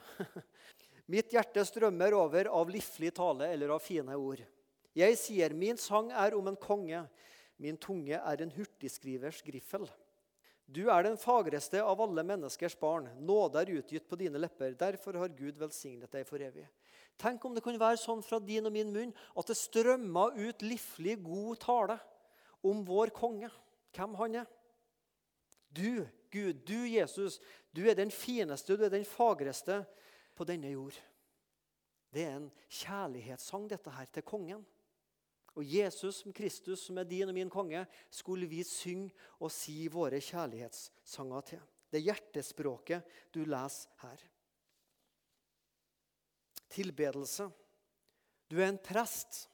mitt 1.13 1.35
hjerte 1.35 1.65
strømmer 1.69 2.17
over 2.17 2.49
av 2.49 2.71
livlig 2.73 3.13
tale 3.17 3.51
eller 3.53 3.75
av 3.75 3.83
fine 3.85 4.17
ord. 4.17 4.41
Jeg 4.97 5.19
sier, 5.21 5.53
min 5.57 5.81
sang 5.81 6.11
er 6.13 6.37
om 6.37 6.49
en 6.49 6.57
konge, 6.57 7.03
min 7.61 7.77
tunge 7.81 8.17
er 8.17 8.43
en 8.43 8.53
hurtigskrivers 8.53 9.43
griffel. 9.45 9.87
Du 10.73 10.87
er 10.89 11.05
den 11.05 11.19
fagreste 11.21 11.83
av 11.85 12.01
alle 12.01 12.25
menneskers 12.25 12.79
barn. 12.81 13.11
Nåde 13.21 13.61
er 13.61 13.75
utgitt 13.77 14.07
på 14.09 14.17
dine 14.17 14.41
lepper. 14.41 14.73
Derfor 14.79 15.19
har 15.21 15.35
Gud 15.37 15.59
velsignet 15.61 16.13
deg 16.13 16.25
for 16.29 16.41
evig. 16.41 16.65
Tenk 17.21 17.45
om 17.45 17.53
det 17.53 17.63
kunne 17.65 17.81
være 17.81 18.01
sånn 18.01 18.23
fra 18.25 18.39
din 18.41 18.67
og 18.67 18.73
min 18.73 18.93
munn 18.95 19.13
at 19.37 19.51
det 19.51 19.59
strømma 19.59 20.31
ut 20.39 20.65
livlig, 20.65 21.19
god 21.21 21.61
tale 21.61 21.99
om 22.65 22.81
vår 22.89 23.13
konge. 23.15 23.51
Hvem 23.93 24.15
han 24.21 24.43
er. 24.43 24.51
Du, 25.73 26.07
Gud, 26.33 26.65
du 26.69 26.85
Jesus, 26.89 27.39
du 27.73 27.85
er 27.89 27.97
den 27.97 28.11
fineste, 28.13 28.77
du 28.77 28.85
er 28.85 28.93
den 28.93 29.07
fagreste 29.09 29.83
på 30.37 30.45
denne 30.49 30.73
jord. 30.73 30.97
Det 32.13 32.27
er 32.29 32.37
en 32.37 32.51
kjærlighetssang, 32.69 33.69
dette 33.71 33.93
her, 33.93 34.09
til 34.13 34.25
kongen. 34.25 34.65
Og 35.57 35.65
Jesus 35.69 36.23
som 36.23 36.33
Kristus, 36.33 36.87
som 36.87 37.01
er 37.01 37.09
din 37.09 37.29
og 37.29 37.37
min 37.37 37.51
konge, 37.53 37.85
skulle 38.13 38.49
vi 38.49 38.63
synge 38.65 39.13
og 39.41 39.53
si 39.53 39.85
våre 39.93 40.21
kjærlighetssanger 40.21 41.49
til. 41.49 41.65
Det 41.93 42.01
er 42.01 42.07
hjertespråket 42.09 43.17
du 43.35 43.43
leser 43.45 43.93
her. 44.05 44.23
Tilbedelse. 46.73 47.51
Du 48.49 48.57
er 48.61 48.71
en 48.71 48.81
prest 48.81 49.47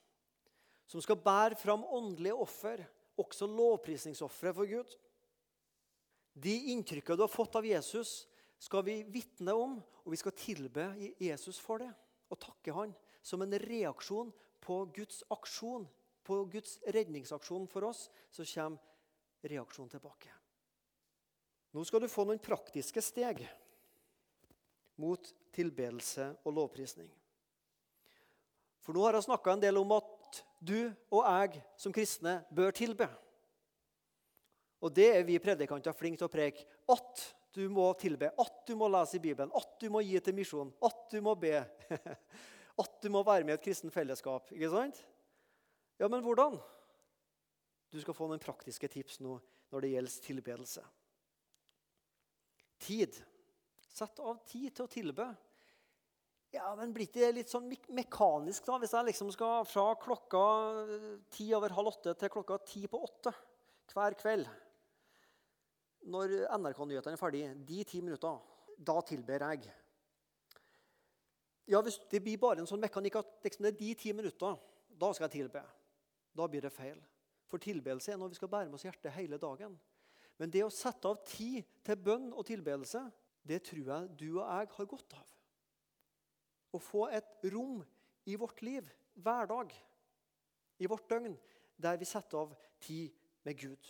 som 0.89 1.03
skal 1.03 1.19
bære 1.21 1.59
fram 1.59 1.83
åndelige 1.85 2.39
offer, 2.47 2.85
også 3.19 3.49
lovprisningsofre 3.51 4.53
for 4.57 4.71
Gud. 4.71 4.97
De 6.39 6.55
inntrykkene 6.73 7.19
du 7.19 7.25
har 7.25 7.33
fått 7.33 7.59
av 7.59 7.67
Jesus, 7.67 8.27
skal 8.59 8.83
vi 8.87 9.01
vitne 9.07 9.55
om, 9.55 9.77
og 10.05 10.13
vi 10.13 10.19
skal 10.19 10.35
tilbe 10.39 10.91
Jesus 11.23 11.61
for 11.63 11.83
det. 11.83 11.91
Og 12.29 12.41
takke 12.43 12.75
han 12.75 12.93
som 13.23 13.43
en 13.43 13.55
reaksjon 13.63 14.33
på 14.63 14.81
Guds 14.95 15.23
aksjon, 15.33 15.87
på 16.27 16.43
Guds 16.53 16.79
redningsaksjon 16.87 17.69
for 17.71 17.89
oss. 17.89 18.09
Så 18.31 18.47
kommer 18.47 18.83
reaksjonen 19.49 19.93
tilbake. 19.93 20.33
Nå 21.75 21.85
skal 21.87 22.03
du 22.03 22.11
få 22.11 22.25
noen 22.27 22.43
praktiske 22.43 23.03
steg 23.05 23.45
mot 24.99 25.31
tilbedelse 25.55 26.33
og 26.43 26.57
lovprisning. 26.57 27.09
For 28.83 28.97
nå 28.97 29.05
har 29.05 29.19
jeg 29.19 29.29
snakka 29.29 29.55
en 29.55 29.63
del 29.63 29.79
om 29.79 29.93
at 29.95 30.18
du 30.59 30.91
og 31.15 31.25
jeg 31.25 31.63
som 31.79 31.95
kristne 31.95 32.41
bør 32.55 32.75
tilbe. 32.75 33.09
Og 34.83 34.93
det 34.95 35.09
er 35.17 35.27
vi 35.27 35.41
predikanter 35.43 35.97
flinke 35.97 36.21
til 36.21 36.29
å 36.29 36.33
preke. 36.33 36.65
At 36.91 37.25
du 37.55 37.65
må 37.73 37.89
tilbe, 37.99 38.31
at 38.31 38.59
du 38.69 38.75
må 38.79 38.91
lese 38.93 39.19
i 39.19 39.23
Bibelen, 39.23 39.51
at 39.57 39.75
du 39.81 39.89
må 39.91 40.03
gi 40.05 40.19
til 40.23 40.37
misjon, 40.37 40.71
at 40.85 41.07
du 41.11 41.19
må 41.25 41.35
be. 41.39 41.57
At 42.79 43.01
du 43.03 43.09
må 43.11 43.25
være 43.27 43.43
med 43.43 43.57
i 43.57 43.59
et 43.59 43.63
kristent 43.65 43.91
fellesskap. 43.91 44.53
Ikke 44.55 44.69
sant? 44.71 45.01
Ja, 45.99 46.07
men 46.07 46.21
hvordan? 46.23 46.61
Du 47.91 47.97
skal 47.99 48.15
få 48.15 48.29
noen 48.31 48.39
praktiske 48.39 48.87
tips 48.93 49.19
nå 49.19 49.33
når 49.73 49.83
det 49.83 49.91
gjelder 49.91 50.23
tilbedelse. 50.23 50.85
Tid. 52.87 53.19
Sett 53.83 54.23
av 54.23 54.39
tid 54.47 54.71
til 54.71 54.87
å 54.87 54.93
tilbe. 54.93 55.27
Ja, 56.55 56.71
men 56.79 56.95
Blir 56.97 57.11
det 57.13 57.35
litt 57.37 57.51
sånn 57.53 57.69
mekanisk 57.93 58.65
da, 58.65 58.79
hvis 58.81 58.95
jeg 58.97 59.11
liksom 59.11 59.33
skal 59.35 59.67
fra 59.69 59.91
klokka 60.01 60.45
ti 61.35 61.51
over 61.57 61.75
halv 61.77 61.93
åtte 61.93 62.15
til 62.17 62.33
klokka 62.33 62.57
ti 62.65 62.87
på 62.89 63.03
åtte 63.05 63.35
hver 63.93 64.17
kveld? 64.17 64.49
når 66.09 66.33
NRK-nyhetene 66.57 67.17
er 67.17 67.21
ferdig, 67.21 67.43
de 67.69 67.83
ti 67.87 68.01
minutter, 68.05 68.41
da 68.79 68.97
tilber 69.07 69.45
jeg. 69.51 69.69
Ja, 71.69 71.83
Hvis 71.85 71.99
det 72.11 72.23
blir 72.25 72.41
bare 72.41 72.63
en 72.63 72.69
sånn 72.69 72.81
mekanikk 72.81 73.19
at 73.21 73.45
liksom, 73.45 73.67
det 73.67 73.75
er 73.75 73.81
de 73.81 73.95
ti 73.95 74.13
minutter, 74.17 74.57
da 74.89 75.13
skal 75.13 75.29
jeg 75.29 75.43
tilbe. 75.43 75.63
Da 76.33 76.47
blir 76.49 76.65
det 76.65 76.73
feil. 76.73 77.01
For 77.49 77.61
tilbedelse 77.61 78.13
er 78.13 78.21
noe 78.21 78.33
vi 78.33 78.39
skal 78.39 78.51
bære 78.53 78.71
med 78.71 78.79
oss 78.79 78.87
hjertet 78.87 79.13
hele 79.17 79.41
dagen. 79.41 79.77
Men 80.39 80.53
det 80.53 80.63
å 80.65 80.73
sette 80.73 81.11
av 81.11 81.21
tid 81.29 81.67
til 81.85 82.01
bønn 82.01 82.31
og 82.33 82.47
tilbedelse, 82.49 83.03
det 83.45 83.61
tror 83.69 83.93
jeg 83.93 84.09
du 84.17 84.29
og 84.39 84.45
jeg 84.47 84.73
har 84.79 84.89
godt 84.89 85.17
av. 85.19 85.29
Å 86.73 86.81
få 86.83 87.07
et 87.15 87.29
rom 87.53 87.81
i 88.29 88.37
vårt 88.37 88.61
liv 88.63 88.89
hver 89.19 89.49
dag, 89.51 89.73
i 90.79 90.87
vårt 90.87 91.09
døgn, 91.11 91.35
der 91.77 91.97
vi 91.99 92.07
setter 92.07 92.45
av 92.45 92.55
tid 92.81 93.15
med 93.47 93.59
Gud. 93.59 93.89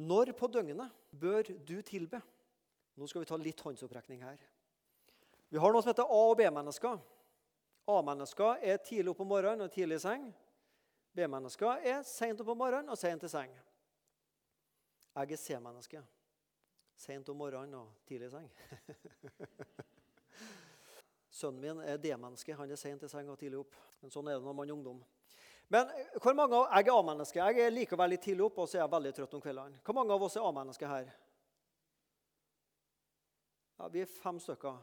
Når 0.00 0.32
på 0.36 0.48
døgnet 0.48 0.92
bør 1.12 1.48
du 1.66 1.80
tilbe? 1.86 2.20
Nå 2.96 3.06
skal 3.08 3.22
vi 3.22 3.28
ta 3.30 3.38
litt 3.40 3.60
håndsopprekning 3.60 4.22
her. 4.24 4.40
Vi 5.50 5.58
har 5.58 5.72
noe 5.72 5.82
som 5.82 5.90
heter 5.90 6.08
A- 6.08 6.28
og 6.30 6.36
B-mennesker. 6.38 7.00
A-mennesker 7.90 8.62
er 8.62 8.82
tidlig 8.84 9.12
opp 9.12 9.22
om 9.24 9.30
morgenen 9.32 9.66
og 9.66 9.72
tidlig 9.74 9.98
i 9.98 10.04
seng. 10.04 10.26
B-mennesker 11.16 11.86
er 11.90 12.02
seint 12.06 12.40
opp 12.40 12.52
om 12.52 12.60
morgenen 12.60 12.92
og 12.92 12.98
seint 12.98 13.24
i 13.26 13.30
seng. 13.32 13.54
Jeg 15.16 15.32
er 15.32 15.42
C-menneske. 15.42 16.02
Seint 17.00 17.28
om 17.32 17.40
morgenen 17.40 17.80
og 17.80 18.04
tidlig 18.06 18.30
i 18.30 18.34
seng. 18.36 18.50
Sønnen 21.40 21.62
min 21.62 21.80
er 21.80 21.96
D-menneske. 22.00 22.54
Han 22.58 22.70
er 22.70 22.78
sent 22.80 23.06
i 23.06 23.08
seng 23.08 23.30
og 23.32 23.38
tidlig 23.40 23.62
opp. 23.62 23.76
Men 24.02 24.12
sånn 24.12 24.28
er 24.28 24.36
det 24.36 24.44
når 24.44 24.56
man 24.58 24.68
er 24.68 24.76
ungdom. 24.76 25.00
Men 25.70 25.90
hvor 26.18 26.34
mange 26.34 26.56
av, 26.58 26.66
Jeg 26.74 26.88
er 26.88 26.98
A-menneske. 26.98 27.38
Jeg 27.38 27.92
å 27.94 27.96
være 27.96 28.10
litt 28.10 28.24
tidlig 28.26 28.44
opp, 28.44 28.58
og 28.58 28.68
så 28.68 28.78
er 28.78 28.82
jeg 28.82 28.92
veldig 28.92 29.12
trøtt 29.16 29.34
om 29.34 29.42
kveldene. 29.44 29.80
Hvor 29.86 29.94
mange 29.94 30.12
av 30.12 30.22
oss 30.26 30.36
er 30.36 30.46
A-mennesker 30.46 30.90
her? 30.90 31.12
Ja, 33.78 33.88
Vi 33.88 34.02
er 34.02 34.06
fem 34.06 34.40
stykker. 34.42 34.76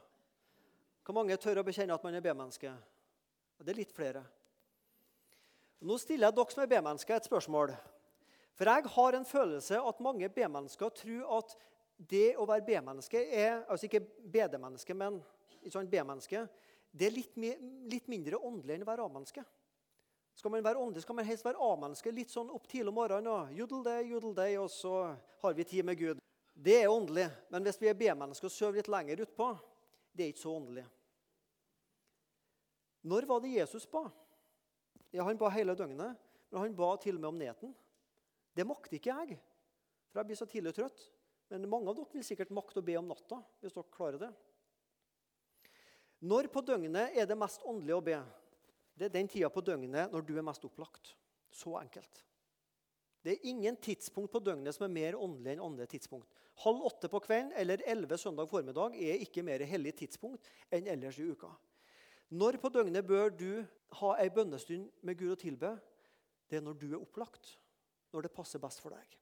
Hvor 1.05 1.15
mange 1.15 1.37
tør 1.37 1.61
å 1.61 1.67
bekjenne 1.67 1.93
at 1.93 2.03
man 2.03 2.15
er 2.15 2.23
B-menneske? 2.23 2.73
Det 3.59 3.73
er 3.73 3.77
litt 3.77 3.93
flere. 3.93 4.23
Nå 5.81 5.97
stiller 6.01 6.27
jeg 6.27 6.35
dere 6.35 6.53
som 6.53 6.63
er 6.63 6.71
B-mennesker, 6.71 7.15
et 7.15 7.29
spørsmål. 7.29 7.75
For 8.57 8.65
jeg 8.65 8.89
har 8.95 9.13
en 9.13 9.25
følelse 9.25 9.79
at 9.91 9.99
mange 10.01 10.29
B-mennesker 10.33 10.89
tror 10.89 11.37
at 11.37 11.57
det 11.97 12.35
å 12.37 12.45
være 12.49 12.65
B-menneske 12.65 13.21
er 13.21 13.63
altså 13.67 13.85
ikke 13.85 14.01
BD-menneske, 14.33 14.95
men 14.97 15.21
sånn 15.73 15.89
B-menneske, 15.91 16.43
det 16.91 17.07
er 17.07 17.15
litt, 17.15 17.37
litt 17.91 18.07
mindre 18.11 18.39
åndelig 18.39 18.75
enn 18.75 18.85
å 18.85 18.89
være 18.89 19.05
A-menneske. 19.05 19.43
Skal 20.37 20.53
man 20.53 20.65
være 20.65 20.81
åndelig, 20.81 21.01
skal 21.01 21.17
man 21.17 21.25
helst 21.25 21.45
være 21.45 21.61
A-menneske 21.65 22.13
litt 22.13 22.29
sånn 22.29 22.51
opp 22.53 22.67
tidlig 22.69 22.91
om 22.91 22.99
morgenen. 22.99 23.27
og 23.31 23.53
jodel 23.57 24.35
day, 24.37 24.57
og 24.57 24.69
så 24.69 25.15
har 25.41 25.53
vi 25.57 25.63
tid 25.63 25.85
med 25.85 25.97
Gud. 25.97 26.21
Det 26.53 26.83
er 26.83 26.89
åndelig. 26.89 27.29
Men 27.49 27.63
hvis 27.63 27.81
vi 27.81 27.89
er 27.89 27.97
B-mennesker 27.97 28.45
og 28.45 28.53
sover 28.53 28.77
litt 28.77 28.89
lenger 28.89 29.23
utpå, 29.25 29.49
det 30.13 30.23
er 30.23 30.31
ikke 30.33 30.45
så 30.45 30.53
åndelig. 30.53 30.85
Når 33.07 33.25
var 33.25 33.41
det 33.41 33.53
Jesus 33.55 33.85
ba? 33.89 34.07
Ja, 35.11 35.23
Han 35.23 35.37
ba 35.37 35.49
hele 35.49 35.75
døgnet, 35.75 36.17
men 36.51 36.61
han 36.61 36.75
ba 36.75 36.95
til 36.97 37.15
og 37.15 37.21
med 37.21 37.29
om 37.29 37.37
neten. 37.37 37.75
Det 38.53 38.65
makter 38.65 38.97
ikke 38.97 39.13
jeg, 39.13 39.37
for 40.09 40.19
jeg 40.19 40.27
blir 40.27 40.39
så 40.39 40.45
tidlig 40.49 40.73
trøtt. 40.75 41.05
Men 41.49 41.69
mange 41.69 41.89
av 41.89 41.95
dere 41.95 42.11
vil 42.11 42.25
sikkert 42.25 42.51
makte 42.51 42.81
å 42.81 42.85
be 42.85 42.97
om 42.99 43.07
natta. 43.07 43.39
hvis 43.61 43.73
dere 43.73 43.93
klarer 43.93 44.19
det. 44.19 44.31
Når 46.25 46.49
på 46.49 46.63
døgnet 46.65 47.17
er 47.17 47.27
det 47.29 47.37
mest 47.37 47.61
åndelig 47.67 47.97
å 47.97 48.03
be? 48.05 48.17
Det 48.97 49.07
er 49.07 49.13
den 49.13 49.29
tida 49.29 49.49
på 49.53 49.61
døgnet 49.61 50.13
når 50.13 50.25
du 50.25 50.33
er 50.37 50.45
mest 50.45 50.65
opplagt. 50.65 51.13
Så 51.53 51.75
enkelt. 51.77 52.23
Det 53.21 53.35
er 53.35 53.49
ingen 53.49 53.75
tidspunkt 53.75 54.31
på 54.31 54.41
døgnet 54.41 54.73
som 54.75 54.87
er 54.87 54.93
mer 54.93 55.17
åndelig 55.19 55.53
enn 55.53 55.63
andre 55.65 55.85
tidspunkt. 55.89 56.29
Halv 56.63 56.85
åtte 56.89 57.09
på 57.11 57.21
kvelden 57.21 57.51
eller 57.59 57.83
elleve 57.85 58.17
søndag 58.17 58.49
formiddag 58.49 58.95
er 58.97 59.21
ikke 59.21 59.43
mer 59.45 59.61
hellig 59.69 59.93
tidspunkt 59.99 60.47
enn 60.73 60.89
ellers 60.89 61.19
i 61.21 61.27
uka. 61.29 61.51
Når 62.33 62.57
på 62.61 62.71
døgnet 62.73 63.05
bør 63.07 63.29
du 63.29 63.51
ha 63.99 64.15
ei 64.19 64.29
bønnestund 64.33 64.89
med 65.05 65.19
Gud 65.19 65.35
å 65.35 65.39
tilbe? 65.39 65.75
Det 66.49 66.59
er 66.59 66.65
når 66.65 66.79
du 66.81 66.87
er 66.89 67.01
opplagt. 67.01 67.53
Når 68.15 68.25
det 68.25 68.33
passer 68.33 68.63
best 68.63 68.81
for 68.81 68.95
deg. 68.95 69.17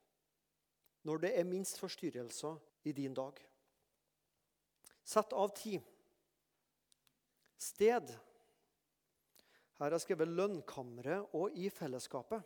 Når 1.05 1.25
det 1.25 1.33
er 1.37 1.49
minst 1.49 1.81
forstyrrelser 1.81 2.55
i 2.85 2.93
din 2.95 3.13
dag. 3.17 3.37
Sett 5.05 5.33
av 5.33 5.51
tid. 5.57 5.81
Sted 7.57 8.11
her 9.79 9.91
er 9.91 9.99
skrevet 9.99 10.29
'lønnkammeret' 10.31 11.33
og 11.35 11.51
'i 11.51 11.69
fellesskapet'. 11.69 12.43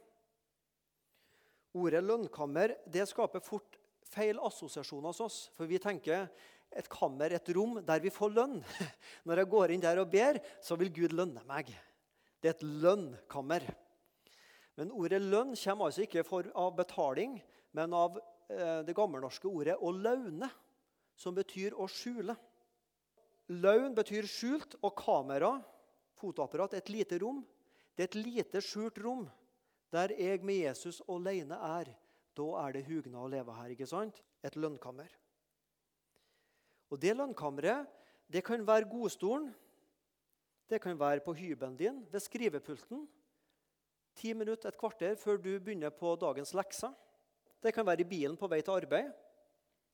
Ordet 1.73 2.03
'lønnkammer' 2.03 2.73
det 2.89 3.07
skaper 3.07 3.39
fort 3.39 3.77
feil 4.03 4.39
assosiasjoner 4.41 5.13
hos 5.13 5.19
oss. 5.21 5.37
For 5.53 5.69
vi 5.69 5.77
tenker 5.77 6.27
et 6.71 6.89
kammer, 6.89 7.33
et 7.33 7.49
rom 7.55 7.83
der 7.85 7.99
vi 7.99 8.09
får 8.09 8.33
lønn. 8.33 8.57
Når 9.25 9.43
jeg 9.43 9.49
går 9.49 9.71
inn 9.73 9.81
der 9.81 10.01
og 10.01 10.09
ber, 10.09 10.41
så 10.61 10.75
vil 10.75 10.89
Gud 10.93 11.13
lønne 11.13 11.43
meg. 11.45 11.69
Det 12.41 12.49
er 12.49 12.57
et 12.57 12.65
lønnkammer. 12.65 13.65
Men 14.79 14.91
ordet 14.91 15.21
lønn 15.21 15.53
kommer 15.53 15.85
altså 15.85 16.01
ikke 16.05 16.25
av 16.55 16.75
betaling, 16.75 17.37
men 17.73 17.93
av 17.93 18.17
eh, 18.49 18.81
det 18.87 18.95
gammelnorske 18.95 19.45
ordet 19.45 19.77
'å 19.77 19.91
laune', 19.93 20.49
som 21.15 21.35
betyr 21.35 21.75
å 21.77 21.85
skjule. 21.85 22.35
Laun 23.49 23.95
betyr 23.97 24.27
skjult, 24.29 24.75
og 24.85 24.93
kamera 24.97 25.55
fotoapparat, 26.19 26.75
et 26.77 26.89
lite 26.89 27.17
rom. 27.21 27.41
Det 27.95 28.05
er 28.05 28.11
et 28.11 28.19
lite, 28.19 28.61
skjult 28.61 28.99
rom 29.01 29.27
der 29.89 30.13
jeg 30.13 30.43
med 30.45 30.61
Jesus 30.61 31.01
alene 31.09 31.57
er. 31.57 31.89
Da 32.37 32.49
er 32.63 32.75
det 32.75 32.85
hugna 32.85 33.23
å 33.23 33.29
leve 33.29 33.53
her. 33.57 33.71
ikke 33.73 33.87
sant? 33.89 34.21
Et 34.43 34.55
lønnkammer. 34.55 35.09
Og 36.89 36.99
Det 36.99 37.15
lønnkammeret 37.17 37.87
det 38.29 38.43
kan 38.45 38.61
være 38.65 38.89
godstolen. 38.89 39.49
Det 40.69 40.81
kan 40.81 40.99
være 40.99 41.23
på 41.25 41.33
hybelen 41.33 41.75
din, 41.75 42.05
ved 42.11 42.21
skrivepulten. 42.21 43.07
Ti 44.15 44.33
minutter, 44.33 44.69
et 44.69 44.77
kvarter 44.77 45.15
før 45.15 45.37
du 45.41 45.59
begynner 45.59 45.89
på 45.89 46.13
dagens 46.15 46.53
lekser. 46.53 46.93
Det 47.61 47.73
kan 47.73 47.85
være 47.85 48.01
i 48.01 48.09
bilen 48.09 48.37
på 48.37 48.47
vei 48.47 48.61
til 48.61 48.77
arbeid. 48.77 49.09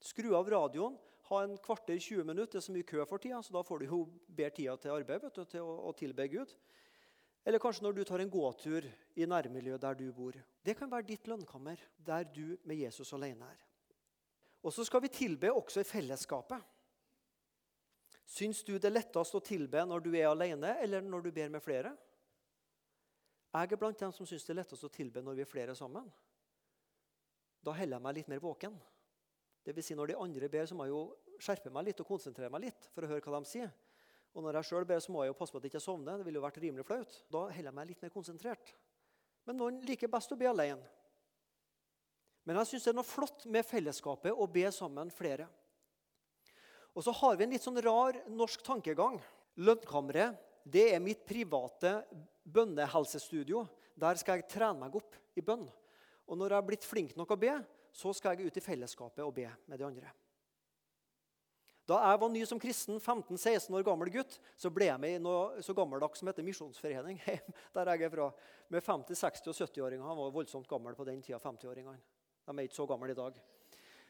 Skru 0.03 0.35
av 0.35 0.49
radioen, 0.51 0.97
ha 1.29 1.41
en 1.43 1.57
kvarter, 1.57 1.97
20 1.99 2.23
minutter. 2.27 2.57
Det 2.57 2.61
er 2.61 2.67
så 2.67 2.75
mye 2.75 2.87
kø 2.87 3.05
for 3.09 3.21
tida, 3.21 3.41
så 3.41 3.53
da 3.55 3.63
får 3.65 3.81
du 3.81 3.85
jo 3.89 4.01
bedre 4.27 4.53
tida 4.57 4.75
til 4.81 4.93
arbeid 4.93 5.23
vet 5.25 5.37
du, 5.37 5.45
til 5.49 5.65
å, 5.65 5.77
å 5.89 5.93
tilbe 5.97 6.27
Gud. 6.31 6.53
Eller 7.45 7.61
kanskje 7.61 7.85
når 7.85 7.97
du 7.97 8.03
tar 8.09 8.21
en 8.23 8.31
gåtur 8.33 8.85
i 9.15 9.27
nærmiljøet 9.29 9.81
der 9.81 9.97
du 9.99 10.07
bor. 10.13 10.37
Det 10.65 10.73
kan 10.77 10.89
være 10.89 11.09
ditt 11.11 11.27
lønnkammer, 11.29 11.81
der 11.97 12.25
du 12.25 12.57
med 12.65 12.81
Jesus 12.81 13.13
alene 13.13 13.49
er. 13.51 13.59
Og 14.65 14.73
så 14.73 14.85
skal 14.85 15.03
vi 15.03 15.13
tilbe 15.13 15.51
også 15.53 15.83
i 15.83 15.87
fellesskapet. 15.87 16.63
Syns 18.25 18.63
du 18.65 18.73
det 18.73 18.89
er 18.89 18.95
lettest 18.95 19.37
å 19.37 19.43
tilbe 19.45 19.83
når 19.85 20.01
du 20.01 20.09
er 20.15 20.31
alene, 20.31 20.73
eller 20.81 21.05
når 21.05 21.27
du 21.27 21.31
ber 21.35 21.51
med 21.53 21.61
flere? 21.61 21.93
Jeg 23.55 23.71
er 23.71 23.79
blant 23.79 24.01
dem 24.01 24.11
som 24.11 24.27
syns 24.27 24.43
det 24.43 24.55
er 24.55 24.63
lettest 24.63 24.83
å 24.83 24.91
tilbe 24.91 25.21
når 25.23 25.37
vi 25.37 25.45
er 25.45 25.49
flere 25.49 25.75
sammen. 25.77 26.09
Da 27.61 27.73
holder 27.77 27.95
jeg 27.95 28.05
meg 28.07 28.17
litt 28.17 28.31
mer 28.33 28.41
våken. 28.41 28.73
Det 29.65 29.73
vil 29.73 29.85
si 29.85 29.97
når 29.97 30.11
de 30.11 30.17
andre 30.21 30.49
ber, 30.51 30.67
så 30.69 30.77
må 30.77 30.85
jeg 30.85 30.93
jo 30.93 31.03
skjerpe 31.41 31.71
meg 31.73 31.87
litt 31.89 32.01
og 32.03 32.07
konsentrere 32.07 32.51
meg 32.53 32.67
litt 32.67 32.87
for 32.93 33.05
å 33.05 33.09
høre 33.09 33.33
hva 33.33 33.41
de 33.41 33.49
sier. 33.49 33.71
Og 34.35 34.43
når 34.43 34.59
jeg 34.59 34.69
sjøl 34.69 34.85
ber, 34.87 34.99
så 35.01 35.13
må 35.15 35.23
jeg 35.23 35.31
jo 35.31 35.37
passe 35.39 35.55
på 35.55 35.61
at 35.61 35.65
jeg 35.65 35.73
ikke 35.73 35.83
sovner. 35.83 36.19
Det 36.19 36.27
ville 36.27 36.37
jo 36.37 36.43
vært 36.43 36.59
rimelig 36.61 36.85
flaut. 36.85 37.17
Da 37.31 37.45
holder 37.47 37.69
jeg 37.69 37.75
meg 37.77 37.89
litt 37.89 38.01
mer 38.03 38.13
konsentrert. 38.13 38.73
Men 39.47 39.57
noen 39.61 39.77
liker 39.87 40.11
best 40.11 40.33
å 40.35 40.37
be 40.37 40.49
alene. 40.49 40.83
Men 42.45 42.59
jeg 42.61 42.73
syns 42.73 42.85
det 42.85 42.91
er 42.91 42.97
noe 42.99 43.07
flott 43.07 43.45
med 43.49 43.65
fellesskapet 43.65 44.35
å 44.35 44.45
be 44.51 44.67
sammen 44.75 45.09
flere. 45.13 45.47
Og 46.93 47.03
så 47.07 47.13
har 47.15 47.39
vi 47.39 47.47
en 47.47 47.55
litt 47.55 47.63
sånn 47.65 47.81
rar 47.83 48.19
norsk 48.31 48.61
tankegang. 48.65 49.17
Lønnkammeret 49.65 50.37
det 50.65 50.87
er 50.95 51.01
mitt 51.03 51.23
private 51.25 51.99
bønnehelsestudio. 52.43 53.63
Der 53.95 54.19
skal 54.19 54.41
jeg 54.41 54.49
trene 54.51 54.83
meg 54.83 54.95
opp 54.97 55.17
i 55.37 55.43
bønn. 55.45 55.65
Og 56.25 56.37
når 56.37 56.51
jeg 56.53 56.59
har 56.59 56.67
blitt 56.69 56.87
flink 56.87 57.15
nok 57.17 57.33
å 57.35 57.39
be, 57.39 57.53
så 57.95 58.11
skal 58.15 58.35
jeg 58.35 58.49
ut 58.49 58.59
i 58.59 58.63
fellesskapet 58.63 59.23
og 59.23 59.33
be 59.37 59.47
med 59.71 59.79
de 59.79 59.87
andre. 59.87 60.11
Da 61.85 61.99
jeg 62.01 62.19
var 62.19 62.31
ny 62.33 62.41
som 62.49 62.59
kristen, 62.59 62.97
15-16 62.97 63.69
år 63.77 63.83
gammel 63.85 64.09
gutt, 64.09 64.39
så 64.57 64.71
ble 64.73 64.87
jeg 64.89 65.01
med 65.01 65.19
i 65.19 65.21
noe 65.21 65.61
så 65.63 65.73
gammeldags 65.77 66.19
som 66.19 66.31
heter 66.31 66.45
Misjonsforening. 66.45 67.19
der 67.75 67.91
jeg 67.93 68.07
er 68.07 68.13
fra, 68.13 68.31
Med 68.73 68.81
50-, 68.81 69.19
60- 69.21 69.51
og 69.51 69.59
70-åringer. 69.59 70.07
Han 70.07 70.17
var 70.17 70.33
voldsomt 70.33 70.67
gammel 70.67 70.97
på 70.97 71.05
den 71.05 71.21
tida. 71.21 71.37
50-åringene. 71.37 71.99
De 72.45 72.55
er 72.55 72.65
ikke 72.65 72.79
så 72.79 72.87
gamle 72.89 73.13
i 73.13 73.17
dag. 73.17 73.37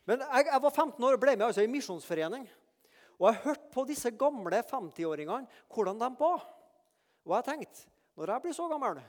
Men 0.08 0.24
jeg, 0.24 0.48
jeg, 0.48 0.62
var 0.64 0.72
15 0.72 1.04
år 1.04 1.18
og 1.18 1.22
ble 1.22 1.36
med 1.36 1.50
altså 1.50 1.66
i 1.66 1.72
misjonsforening. 1.72 2.48
Og 3.20 3.28
jeg 3.28 3.42
hørte 3.44 3.70
på 3.76 3.86
disse 3.90 4.12
gamle 4.16 4.64
50-åringene 4.72 5.68
hvordan 5.76 6.00
de 6.00 6.12
ba. 6.20 6.34
Og 7.28 7.38
jeg 7.38 7.48
tenkte 7.52 7.92
når 8.16 8.32
jeg 8.32 8.46
blir 8.46 8.56
så 8.56 8.70
gammel, 8.72 9.02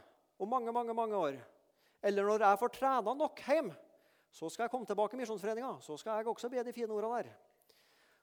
om 0.42 0.50
mange 0.50 0.72
mange, 0.74 0.94
mange 0.94 1.14
år, 1.16 1.36
eller 2.02 2.26
når 2.26 2.42
jeg 2.42 2.58
får 2.58 2.72
trena 2.74 3.12
nok 3.14 3.42
hjemme, 3.46 3.76
så 4.32 4.50
skal 4.52 4.66
jeg 4.66 4.72
komme 4.72 4.88
tilbake 4.88 5.16
i 5.16 5.20
Misjonsforeninga. 5.20 5.76
Så 5.80 5.96
skal 6.00 6.18
jeg 6.18 6.28
også 6.28 6.50
be 6.52 6.64
de 6.64 6.74
fine 6.76 6.92
ordene 6.92 7.22
der. 7.22 7.34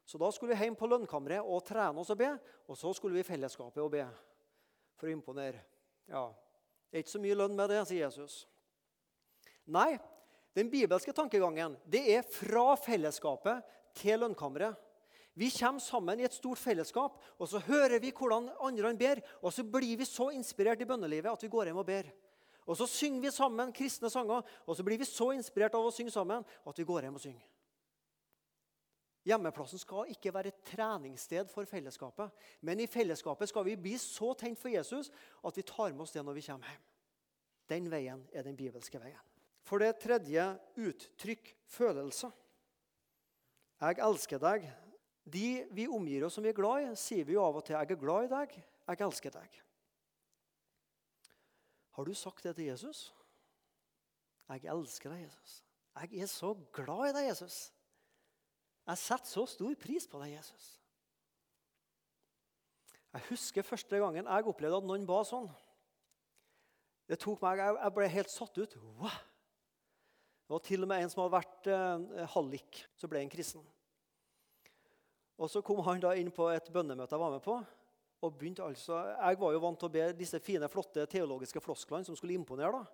Så 0.05 0.19
da 0.19 0.29
skulle 0.31 0.53
vi 0.53 0.65
hjem 0.65 0.75
på 0.75 0.87
lønnkammeret 0.91 1.47
og 1.47 1.63
trene 1.65 1.99
oss 1.99 2.11
og 2.13 2.19
be. 2.19 2.29
Og 2.67 2.77
så 2.77 2.91
skulle 2.93 3.17
vi 3.17 3.23
i 3.23 3.27
fellesskapet 3.27 3.81
og 3.81 3.91
be 3.93 4.03
for 4.99 5.09
å 5.09 5.13
imponere. 5.13 5.63
Ja, 6.11 6.31
Det 6.91 6.99
er 6.99 7.05
ikke 7.05 7.15
så 7.15 7.23
mye 7.23 7.35
lønn 7.39 7.55
med 7.57 7.71
det, 7.71 7.79
sier 7.89 8.03
Jesus. 8.05 8.43
Nei, 9.65 9.97
den 10.53 10.69
bibelske 10.69 11.13
tankegangen 11.15 11.73
det 11.89 12.03
er 12.13 12.27
fra 12.27 12.75
fellesskapet 12.77 13.63
til 13.97 14.19
lønnkammeret. 14.21 14.77
Vi 15.33 15.49
kommer 15.49 15.81
sammen 15.81 16.19
i 16.21 16.27
et 16.27 16.35
stort 16.35 16.61
fellesskap, 16.61 17.15
og 17.41 17.47
så 17.49 17.57
hører 17.65 17.97
vi 18.03 18.11
hvordan 18.13 18.51
andre 18.61 18.93
ber. 18.93 19.23
Og 19.41 19.49
så 19.53 19.65
blir 19.65 19.97
vi 19.97 20.05
så 20.05 20.29
inspirert 20.29 20.83
i 20.83 20.85
bønnelivet 20.85 21.31
at 21.31 21.41
vi 21.41 21.49
går 21.49 21.71
hjem 21.71 21.81
og 21.81 21.87
ber. 21.87 22.11
Og 22.65 22.77
så 22.79 22.87
synger 22.87 23.25
vi 23.25 23.31
sammen 23.31 23.73
kristne 23.75 24.09
sanger, 24.09 24.45
og 24.65 24.77
så 24.77 24.83
blir 24.83 25.01
vi 25.01 25.07
så 25.07 25.31
inspirert 25.35 25.75
av 25.75 25.85
å 25.85 25.91
synge 25.91 26.13
sammen 26.13 26.45
at 26.45 26.79
vi 26.79 26.87
går 26.87 27.07
hjem 27.07 27.19
og 27.19 27.23
synger. 27.23 27.49
Hjemmeplassen 29.23 29.79
skal 29.79 30.09
ikke 30.11 30.33
være 30.35 30.51
et 30.51 30.63
treningssted 30.67 31.47
for 31.51 31.67
fellesskapet. 31.67 32.31
Men 32.67 32.81
i 32.83 32.89
fellesskapet 32.91 33.49
skal 33.49 33.63
vi 33.69 33.77
bli 33.79 33.95
så 34.01 34.33
tent 34.35 34.59
for 34.59 34.73
Jesus 34.73 35.11
at 35.47 35.57
vi 35.57 35.63
tar 35.63 35.93
med 35.93 36.03
oss 36.03 36.11
det 36.11 36.25
når 36.25 36.35
vi 36.35 36.43
kommer 36.49 36.73
hjem. 36.73 36.89
Den 37.71 37.87
veien 37.91 38.25
er 38.35 38.43
den 38.43 38.57
bibelske 38.59 38.99
veien. 38.99 39.21
For 39.63 39.79
det 39.79 39.95
tredje 40.03 40.43
uttrykk 40.75 41.53
følelser. 41.71 42.33
Jeg 43.79 44.03
elsker 44.03 44.43
deg. 44.43 44.67
De 45.23 45.47
vi 45.71 45.87
omgir 45.87 46.25
oss 46.27 46.35
som 46.35 46.43
vi 46.43 46.51
er 46.51 46.57
glad 46.57 46.83
i, 46.83 46.95
sier 46.99 47.23
vi 47.23 47.37
jo 47.37 47.45
av 47.45 47.55
og 47.55 47.63
til 47.63 47.77
'Jeg 47.77 47.91
er 47.91 47.95
glad 47.95 48.25
i 48.25 48.33
deg. 48.35 48.63
Jeg 48.87 49.01
elsker 49.07 49.29
deg'. 49.31 49.61
Har 51.93 52.03
du 52.05 52.13
sagt 52.13 52.43
det 52.43 52.55
til 52.55 52.65
Jesus? 52.65 53.13
'Jeg 54.49 54.65
elsker 54.65 55.09
deg, 55.09 55.25
Jesus'. 55.25 55.63
Jeg 56.01 56.21
er 56.21 56.25
så 56.25 56.53
glad 56.73 57.09
i 57.09 57.13
deg, 57.13 57.27
Jesus. 57.29 57.73
Jeg 58.87 58.97
setter 58.97 59.25
så 59.25 59.45
stor 59.45 59.75
pris 59.79 60.07
på 60.07 60.19
deg, 60.19 60.33
Jesus. 60.35 60.79
Jeg 63.13 63.21
husker 63.29 63.61
første 63.61 63.99
gangen 64.01 64.25
jeg 64.25 64.49
opplevde 64.49 64.79
at 64.81 64.87
noen 64.89 65.05
ba 65.07 65.21
sånn. 65.23 65.47
Det 67.07 67.19
tok 67.19 67.41
meg, 67.43 67.61
Jeg 67.61 67.93
ble 67.93 68.07
helt 68.09 68.31
satt 68.31 68.57
ut. 68.57 68.75
Wow. 68.97 69.21
Det 70.43 70.49
var 70.49 70.59
til 70.59 70.83
og 70.83 70.87
med 70.87 71.03
en 71.03 71.09
som 71.09 71.21
hadde 71.23 71.37
vært 71.37 71.67
eh, 71.71 72.25
hallik, 72.33 72.83
så 72.99 73.07
ble 73.07 73.21
han 73.21 73.31
kristen. 73.31 73.63
Og 75.37 75.49
Så 75.49 75.61
kom 75.61 75.79
han 75.85 76.01
da 76.03 76.13
inn 76.15 76.31
på 76.31 76.49
et 76.51 76.67
bønnemøte 76.73 77.15
jeg 77.15 77.21
var 77.21 77.31
med 77.31 77.43
på. 77.45 77.55
Og 78.23 78.37
begynte 78.39 78.63
altså, 78.63 79.01
Jeg 79.19 79.39
var 79.39 79.51
jo 79.51 79.61
vant 79.63 79.79
til 79.79 79.89
å 79.89 79.93
be 79.93 80.05
disse 80.15 80.39
fine, 80.39 80.69
flotte 80.71 81.03
teologiske 81.11 81.61
flosklene 81.63 82.07
som 82.07 82.15
skulle 82.15 82.37
imponere. 82.37 82.71
da. 82.71 82.85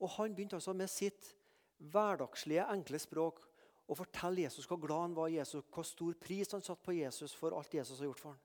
Og 0.00 0.08
Han 0.16 0.34
begynte 0.34 0.56
altså 0.56 0.72
med 0.72 0.88
sitt 0.90 1.34
hverdagslige, 1.76 2.64
enkle 2.72 2.98
språk 3.00 3.42
å 3.86 3.94
fortelle 3.94 4.46
Jesus 4.46 4.66
hvor 4.66 4.80
glad 4.80 5.04
han 5.04 5.16
var 5.16 5.28
i 5.30 5.36
Jesus, 5.36 5.64
hvor 5.70 5.84
stor 5.86 6.16
pris 6.20 6.50
han 6.52 6.64
satte 6.64 6.84
på 6.84 6.96
Jesus 6.96 7.34
for 7.36 7.54
alt 7.56 7.74
Jesus 7.74 8.00
har 8.00 8.08
gjort 8.08 8.22
for 8.22 8.32
ham. 8.32 8.42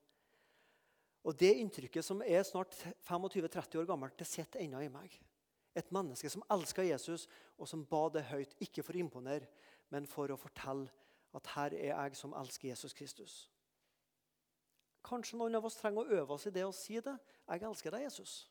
Og 1.24 1.38
Det 1.38 1.54
inntrykket 1.62 2.06
som 2.06 2.22
er 2.26 2.44
snart 2.44 2.76
25-30 3.08 3.78
år 3.80 3.88
gammelt, 3.88 4.18
det 4.18 4.28
sitter 4.28 4.64
ennå 4.64 4.82
i 4.82 4.92
meg. 4.92 5.14
Et 5.78 5.92
menneske 5.94 6.30
som 6.30 6.44
elska 6.52 6.84
Jesus, 6.84 7.28
og 7.58 7.70
som 7.70 7.86
ba 7.86 8.08
det 8.12 8.26
høyt, 8.28 8.56
ikke 8.60 8.84
for 8.84 8.98
å 8.98 9.04
imponere, 9.06 9.48
men 9.94 10.10
for 10.10 10.34
å 10.34 10.40
fortelle 10.40 10.90
at 11.38 11.48
her 11.54 11.76
er 11.78 11.94
jeg 11.94 12.18
som 12.20 12.34
elsker 12.36 12.72
Jesus 12.74 12.96
Kristus. 12.98 13.36
Kanskje 15.04 15.38
noen 15.40 15.56
av 15.58 15.66
oss 15.66 15.80
trenger 15.80 16.06
å 16.06 16.20
øve 16.22 16.36
oss 16.36 16.48
i 16.48 16.54
det 16.54 16.66
å 16.66 16.74
si 16.76 17.00
det. 17.00 17.18
'Jeg 17.48 17.64
elsker 17.68 17.92
deg, 17.92 18.06
Jesus'. 18.06 18.48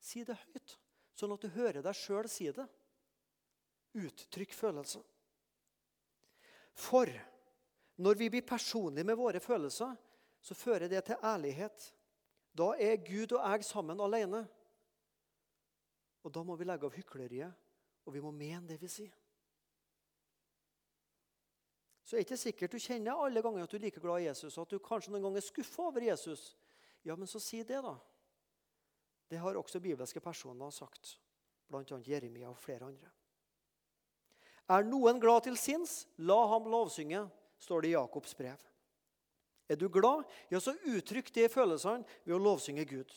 Si 0.00 0.24
det 0.24 0.36
høyt, 0.36 0.78
sånn 1.14 1.32
at 1.34 1.42
du 1.42 1.48
hører 1.48 1.82
deg 1.82 1.94
sjøl 1.94 2.28
si 2.28 2.50
det. 2.52 2.66
Uttrykk 3.94 4.54
følelser. 4.54 5.02
For 6.72 7.10
når 8.00 8.14
vi 8.16 8.30
blir 8.30 8.46
personlige 8.46 9.04
med 9.04 9.18
våre 9.18 9.40
følelser, 9.40 9.96
så 10.40 10.54
fører 10.54 10.88
det 10.88 11.04
til 11.04 11.20
ærlighet. 11.22 11.92
Da 12.56 12.72
er 12.80 13.02
Gud 13.04 13.34
og 13.36 13.44
jeg 13.44 13.64
sammen 13.64 14.00
alene. 14.00 14.46
Og 16.24 16.32
da 16.32 16.42
må 16.42 16.56
vi 16.56 16.64
legge 16.64 16.88
av 16.88 16.96
hykleriet, 16.96 17.52
og 18.06 18.14
vi 18.14 18.22
må 18.24 18.32
mene 18.32 18.68
det 18.68 18.80
vi 18.80 18.88
sier. 18.88 19.19
Så 22.10 22.16
er 22.16 22.24
det 22.24 22.26
ikke 22.26 22.36
sikkert 22.40 22.72
du 22.74 22.82
kjenner 22.82 23.20
alle 23.22 23.38
ganger 23.38 23.62
at 23.62 23.70
du 23.70 23.76
er 23.78 23.84
like 23.84 24.00
glad 24.02 24.24
i 24.24 24.24
Jesus, 24.24 24.56
og 24.58 24.64
at 24.64 24.72
du 24.74 24.80
kanskje 24.82 25.12
noen 25.12 25.28
ganger 25.28 25.38
er 25.38 25.44
skuffa 25.46 25.84
over 25.92 26.02
Jesus. 26.02 26.40
Ja, 27.06 27.14
men 27.14 27.28
så 27.30 27.38
si 27.38 27.60
det, 27.62 27.76
da. 27.84 27.92
Det 29.30 29.38
har 29.38 29.54
også 29.54 29.78
bibelske 29.78 30.18
personer 30.18 30.72
sagt, 30.74 31.12
bl.a. 31.70 31.84
Jeremia 32.02 32.48
og 32.50 32.58
flere 32.58 32.88
andre. 32.88 33.12
Er 34.74 34.88
noen 34.88 35.20
glad 35.22 35.44
til 35.44 35.54
sinns, 35.54 36.08
la 36.18 36.34
ham 36.50 36.66
lovsynge, 36.72 37.20
står 37.62 37.84
det 37.84 37.92
i 37.92 37.94
Jakobs 37.94 38.34
brev. 38.34 38.64
Er 39.70 39.78
du 39.78 39.86
glad, 39.86 40.24
ja, 40.50 40.58
så 40.58 40.74
uttrykk 40.90 41.30
de 41.36 41.44
følelsene 41.52 42.02
ved 42.24 42.34
å 42.34 42.40
lovsynge 42.42 42.88
Gud. 42.90 43.14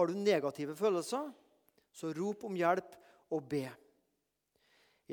Har 0.00 0.10
du 0.10 0.18
negative 0.18 0.74
følelser, 0.74 1.30
så 1.94 2.10
rop 2.18 2.42
om 2.50 2.58
hjelp 2.58 2.98
og 3.30 3.46
be. 3.54 3.68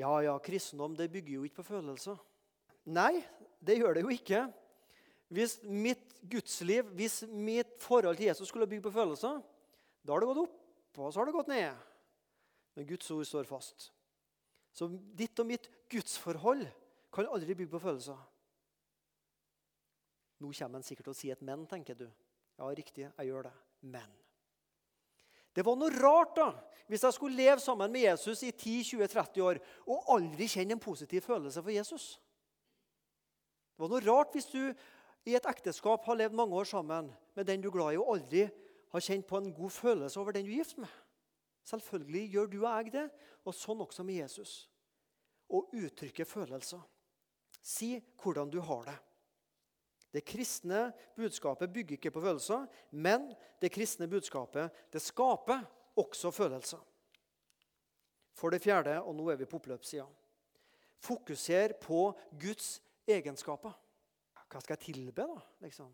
Ja, 0.02 0.10
ja, 0.26 0.34
kristendom 0.42 0.98
det 0.98 1.12
bygger 1.14 1.36
jo 1.36 1.46
ikke 1.46 1.60
på 1.60 1.68
følelser. 1.70 2.18
Nei, 2.90 3.20
det 3.62 3.78
gjør 3.78 3.96
det 3.96 4.04
jo 4.04 4.14
ikke. 4.14 4.44
Hvis 5.30 5.60
mitt 5.62 6.16
gudsliv, 6.30 6.88
hvis 6.98 7.22
mitt 7.30 7.76
forhold 7.78 8.18
til 8.18 8.26
Jesus 8.26 8.50
skulle 8.50 8.66
bygge 8.66 8.88
på 8.88 8.94
følelser, 8.94 9.38
da 10.02 10.12
har 10.12 10.22
det 10.22 10.30
gått 10.32 10.42
opp, 10.42 10.58
og 10.98 11.12
så 11.12 11.20
har 11.20 11.28
det 11.28 11.36
gått 11.36 11.52
ned. 11.52 11.86
Men 12.74 12.88
Guds 12.88 13.10
ord 13.14 13.28
står 13.28 13.46
fast. 13.46 13.90
Så 14.74 14.88
ditt 15.18 15.38
og 15.42 15.46
mitt 15.46 15.68
gudsforhold 15.90 16.66
kan 17.14 17.30
aldri 17.30 17.54
bygge 17.54 17.74
på 17.74 17.82
følelser. 17.82 18.18
Nå 20.40 20.50
kommer 20.56 20.80
han 20.80 20.86
sikkert 20.86 21.10
til 21.10 21.14
å 21.14 21.18
si 21.18 21.30
et 21.30 21.42
'men', 21.42 21.66
tenker 21.66 21.94
du. 21.94 22.08
Ja, 22.58 22.64
riktig, 22.64 23.10
jeg 23.18 23.26
gjør 23.26 23.42
det. 23.42 23.52
Men. 23.82 24.08
Det 25.54 25.64
var 25.66 25.76
noe 25.76 25.90
rart 25.90 26.36
da, 26.36 26.52
hvis 26.86 27.02
jeg 27.02 27.12
skulle 27.12 27.36
leve 27.36 27.60
sammen 27.60 27.92
med 27.92 28.00
Jesus 28.00 28.42
i 28.42 28.52
10-20-30 28.52 29.40
år 29.42 29.58
og 29.86 30.04
aldri 30.14 30.46
kjenne 30.46 30.72
en 30.72 30.82
positiv 30.82 31.20
følelse 31.20 31.62
for 31.62 31.70
Jesus. 31.70 32.20
Det 33.80 33.86
var 33.86 33.92
noe 33.94 34.04
rart 34.04 34.34
hvis 34.36 34.50
du 34.52 34.60
i 35.24 35.34
et 35.38 35.46
ekteskap 35.48 36.04
har 36.04 36.18
levd 36.20 36.34
mange 36.36 36.52
år 36.52 36.66
sammen 36.68 37.06
med 37.32 37.46
den 37.48 37.62
du 37.64 37.70
er 37.70 37.72
glad 37.72 37.94
i, 37.94 38.00
og 38.00 38.10
aldri 38.12 38.42
har 38.92 39.04
kjent 39.06 39.24
på 39.24 39.38
en 39.40 39.54
god 39.56 39.72
følelse 39.72 40.20
over 40.20 40.36
den 40.36 40.44
du 40.44 40.50
er 40.52 40.58
gift 40.58 40.76
med. 40.76 40.90
Selvfølgelig 41.64 42.24
gjør 42.34 42.50
du 42.52 42.58
og 42.58 42.66
jeg 42.68 42.92
det, 42.92 43.04
og 43.48 43.56
sånn 43.56 43.80
også 43.80 44.04
med 44.04 44.18
Jesus. 44.20 44.52
Å 45.48 45.62
uttrykke 45.80 46.26
følelser. 46.28 46.82
Si 47.56 47.94
hvordan 48.20 48.52
du 48.52 48.58
har 48.68 48.84
det. 48.90 48.98
Det 50.12 50.26
kristne 50.28 50.90
budskapet 51.16 51.72
bygger 51.72 51.96
ikke 51.96 52.12
på 52.12 52.26
følelser, 52.26 52.68
men 52.92 53.30
det 53.64 53.72
kristne 53.72 54.10
budskapet 54.12 54.76
det 54.92 55.00
skaper 55.00 55.64
også 56.04 56.34
følelser. 56.36 56.84
For 58.36 58.52
det 58.52 58.60
fjerde, 58.60 58.98
og 59.00 59.16
nå 59.16 59.32
er 59.32 59.40
vi 59.40 59.48
på 59.48 59.56
oppløpssida, 59.56 60.04
fokuser 61.00 61.78
på 61.80 62.10
Guds 62.36 62.76
egenskaper. 63.16 63.74
Hva 64.50 64.60
skal 64.60 64.74
jeg 64.74 64.94
tilbe, 64.94 65.26
da? 65.26 65.40
liksom? 65.62 65.90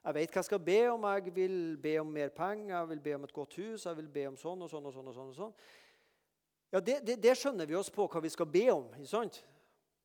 Jeg 0.00 0.16
vet 0.16 0.32
hva 0.32 0.40
jeg 0.40 0.48
skal 0.48 0.62
be 0.64 0.78
om. 0.88 1.04
Jeg 1.04 1.34
vil 1.36 1.56
be 1.82 1.94
om 2.00 2.12
mer 2.12 2.32
penger, 2.32 2.72
jeg 2.72 2.88
vil 2.94 3.02
be 3.04 3.14
om 3.18 3.24
et 3.26 3.36
godt 3.36 3.56
hus, 3.60 3.84
jeg 3.84 3.96
vil 3.98 4.08
be 4.08 4.26
om 4.30 4.38
sånn 4.40 4.64
og 4.64 4.70
sånn. 4.72 4.86
og 4.88 4.94
sånn 4.94 5.10
og 5.10 5.16
sånn. 5.16 5.32
og 5.34 5.36
sånn. 5.36 5.54
Ja, 6.72 6.80
det, 6.80 7.00
det, 7.04 7.18
det 7.20 7.36
skjønner 7.36 7.68
vi 7.68 7.76
oss 7.76 7.90
på 7.92 8.06
hva 8.08 8.22
vi 8.22 8.32
skal 8.32 8.48
be 8.48 8.64
om. 8.72 8.88
ikke 8.96 9.10
sant? 9.10 9.42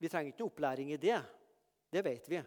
Vi 0.02 0.12
trenger 0.12 0.34
ikke 0.34 0.44
noe 0.44 0.52
opplæring 0.52 0.92
i 0.92 1.00
det. 1.00 1.20
Det 1.94 2.04
vet 2.04 2.28
vi. 2.30 2.42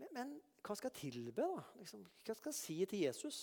Men, 0.00 0.12
men 0.16 0.36
hva 0.64 0.76
skal 0.78 0.88
jeg 0.92 1.12
tilbe, 1.12 1.44
da? 1.44 1.64
Liksom, 1.80 2.06
hva 2.24 2.36
skal 2.38 2.52
jeg 2.54 2.60
si 2.60 2.78
til 2.88 3.04
Jesus? 3.04 3.40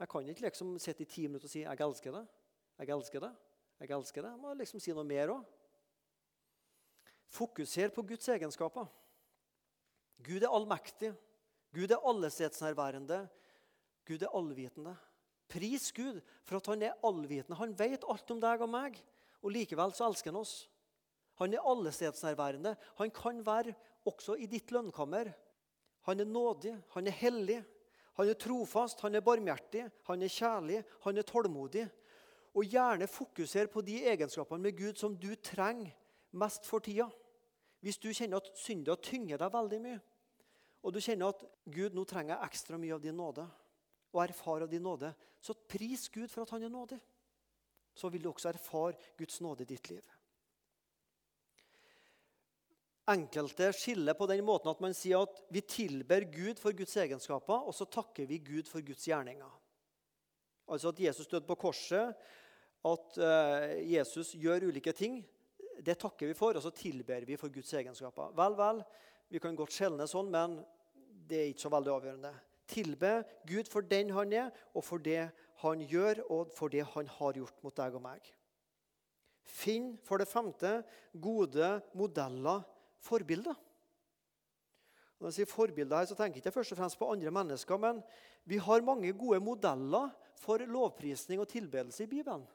Jeg 0.00 0.08
kan 0.08 0.28
ikke 0.30 0.46
liksom 0.46 0.76
sitte 0.80 1.04
i 1.04 1.10
ti 1.10 1.26
minutter 1.26 1.48
og 1.48 1.52
si 1.52 1.60
'jeg 1.60 1.80
elsker 1.80 2.12
det'. 2.12 2.26
Jeg 2.78 2.88
elsker 2.88 3.20
det. 3.20 3.32
Jeg 3.80 3.90
elsker 3.90 4.22
det. 4.22 4.30
Jeg 4.30 4.40
må 4.40 4.54
liksom 4.54 4.80
si 4.80 4.92
noe 4.92 5.04
mer 5.04 5.28
òg. 5.28 5.44
Fokuser 7.30 7.92
på 7.94 8.02
Guds 8.02 8.28
egenskaper. 8.28 8.88
Gud 10.26 10.42
er 10.42 10.50
allmektig. 10.52 11.12
Gud 11.74 11.90
er 11.94 12.02
allestedsnærværende. 12.10 13.20
Gud 14.06 14.22
er 14.26 14.34
allvitende. 14.34 14.96
Pris 15.50 15.92
Gud 15.92 16.20
for 16.46 16.58
at 16.58 16.66
han 16.66 16.82
er 16.82 16.98
allvitende. 17.06 17.58
Han 17.58 17.76
vet 17.78 18.06
alt 18.08 18.30
om 18.34 18.42
deg 18.42 18.62
og 18.62 18.70
meg, 18.70 18.98
og 19.42 19.54
likevel 19.54 19.94
så 19.94 20.08
elsker 20.10 20.32
han 20.32 20.40
oss. 20.42 20.54
Han 21.40 21.54
er 21.54 21.64
allestedsnærværende. 21.66 22.74
Han 22.98 23.14
kan 23.14 23.40
være 23.46 23.74
også 24.06 24.36
i 24.36 24.48
ditt 24.50 24.74
lønnkammer. 24.74 25.30
Han 26.08 26.20
er 26.20 26.28
nådig, 26.28 26.74
han 26.94 27.06
er 27.06 27.16
hellig, 27.16 27.60
han 28.16 28.28
er 28.28 28.36
trofast, 28.40 29.00
han 29.04 29.14
er 29.14 29.24
barmhjertig, 29.24 29.84
han 30.08 30.22
er 30.22 30.32
kjærlig, 30.32 30.82
han 31.04 31.18
er 31.18 31.26
tålmodig. 31.28 31.86
Og 32.54 32.66
gjerne 32.66 33.06
fokuser 33.06 33.68
på 33.70 33.82
de 33.86 34.00
egenskapene 34.10 34.62
med 34.62 34.78
Gud 34.78 34.98
som 34.98 35.14
du 35.16 35.34
trenger 35.36 35.92
mest 36.32 36.66
for 36.66 36.82
tida. 36.82 37.06
Hvis 37.80 37.98
du 38.00 38.10
kjenner 38.12 38.40
at 38.40 38.50
synda 38.60 38.96
tynger 39.00 39.40
deg 39.40 39.52
veldig 39.54 39.80
mye, 39.84 40.00
og 40.80 40.94
du 40.94 41.00
kjenner 41.02 41.32
at 41.32 41.42
Gud 41.68 41.96
nå 41.96 42.04
trenger 42.08 42.44
ekstra 42.44 42.78
mye 42.80 42.96
av 42.96 43.02
din 43.04 43.16
nåde, 43.16 43.44
og 44.10 44.22
erfarer 44.24 44.66
av 44.66 44.72
din 44.72 44.84
nåde, 44.84 45.12
så 45.40 45.54
pris 45.54 46.08
Gud 46.12 46.30
for 46.32 46.44
at 46.44 46.54
han 46.56 46.64
er 46.66 46.72
nådig. 46.72 46.98
Så 47.94 48.10
vil 48.12 48.22
du 48.24 48.30
også 48.30 48.50
erfare 48.50 48.98
Guds 49.18 49.40
nåde 49.44 49.64
i 49.64 49.70
ditt 49.70 49.90
liv. 49.92 50.04
Enkelte 53.10 53.72
skiller 53.74 54.14
på 54.14 54.28
den 54.30 54.44
måten 54.46 54.70
at 54.70 54.82
man 54.82 54.94
sier 54.94 55.24
at 55.24 55.40
vi 55.50 55.62
tilber 55.66 56.26
Gud 56.30 56.60
for 56.62 56.76
Guds 56.76 56.94
egenskaper, 57.00 57.66
og 57.66 57.74
så 57.74 57.88
takker 57.90 58.28
vi 58.28 58.38
Gud 58.44 58.68
for 58.70 58.84
Guds 58.86 59.06
gjerninger. 59.08 59.50
Altså 60.70 60.92
at 60.92 61.00
Jesus 61.02 61.26
døde 61.26 61.48
på 61.48 61.58
korset, 61.58 62.14
at 62.86 63.18
uh, 63.18 63.72
Jesus 63.82 64.32
gjør 64.38 64.68
ulike 64.70 64.92
ting. 64.96 65.20
Det 65.80 65.96
takker 66.00 66.28
vi 66.28 66.36
for, 66.36 66.56
og 66.56 66.64
så 66.64 66.72
tilber 66.76 67.24
vi 67.26 67.38
for 67.40 67.52
Guds 67.52 67.72
egenskaper. 67.76 68.34
Vel, 68.36 68.56
vel, 68.58 68.82
vi 69.32 69.40
kan 69.42 69.56
godt 69.56 69.74
skjelne 69.74 70.06
sånn, 70.10 70.28
men 70.32 70.58
det 71.30 71.38
er 71.38 71.52
ikke 71.52 71.64
så 71.64 71.72
veldig 71.72 71.92
avgjørende. 71.94 72.32
Tilbe 72.70 73.12
Gud 73.48 73.70
for 73.70 73.86
den 73.86 74.12
han 74.14 74.34
er, 74.36 74.50
og 74.74 74.84
for 74.86 75.02
det 75.02 75.30
han 75.62 75.82
gjør, 75.88 76.22
og 76.28 76.52
for 76.56 76.72
det 76.72 76.84
han 76.94 77.08
har 77.16 77.40
gjort 77.40 77.64
mot 77.64 77.76
deg 77.80 77.96
og 77.96 78.04
meg. 78.04 78.28
Finn 79.50 79.94
for 80.06 80.20
det 80.20 80.28
femte 80.30 80.80
gode 81.12 81.72
modeller, 81.96 82.62
forbilder. 83.02 83.56
Når 85.20 85.28
jeg 85.28 85.40
sier 85.40 85.50
forbilder 85.50 86.00
her, 86.00 86.08
så 86.08 86.16
tenker 86.16 86.38
jeg 86.38 86.46
ikke 86.46 86.54
først 86.54 86.74
og 86.74 86.80
fremst 86.80 86.98
på 87.00 87.08
andre 87.12 87.32
mennesker, 87.34 87.80
men 87.80 88.00
vi 88.48 88.60
har 88.62 88.84
mange 88.86 89.12
gode 89.12 89.40
modeller 89.44 90.12
for 90.40 90.62
lovprisning 90.64 91.42
og 91.42 91.48
tilbedelse 91.50 92.06
i 92.06 92.10
Bibelen. 92.10 92.46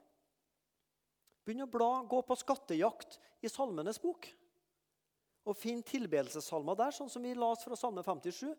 Begynn 1.45 1.67
å 1.67 1.69
bla, 1.69 1.89
gå 2.10 2.19
på 2.25 2.38
skattejakt 2.41 3.19
i 3.45 3.51
Salmenes 3.51 4.01
bok. 4.01 4.27
Og 5.45 5.58
finn 5.58 5.84
tilbedelsessalmer 5.86 6.77
der, 6.79 6.93
sånn 6.95 7.12
som 7.12 7.25
vi 7.25 7.36
las 7.38 7.62
fra 7.65 7.77
Salme 7.77 8.01
57. 8.01 8.49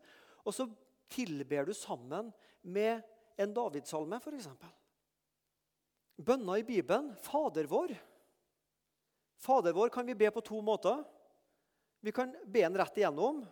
Og 0.46 0.54
så 0.54 0.68
tilber 1.10 1.66
du 1.66 1.74
sammen 1.74 2.30
med 2.62 3.02
en 3.36 3.54
Davidsalme, 3.54 4.20
f.eks. 4.22 4.48
Bønner 6.16 6.62
i 6.62 6.66
Bibelen 6.66 7.10
Fader 7.20 7.66
vår. 7.68 7.92
Fader 9.42 9.74
vår 9.76 9.90
kan 9.92 10.06
vi 10.06 10.14
be 10.16 10.30
på 10.32 10.44
to 10.46 10.62
måter. 10.64 11.02
Vi 12.00 12.14
kan 12.14 12.30
be 12.46 12.62
den 12.62 12.78
rett 12.78 13.02
igjennom. 13.02 13.42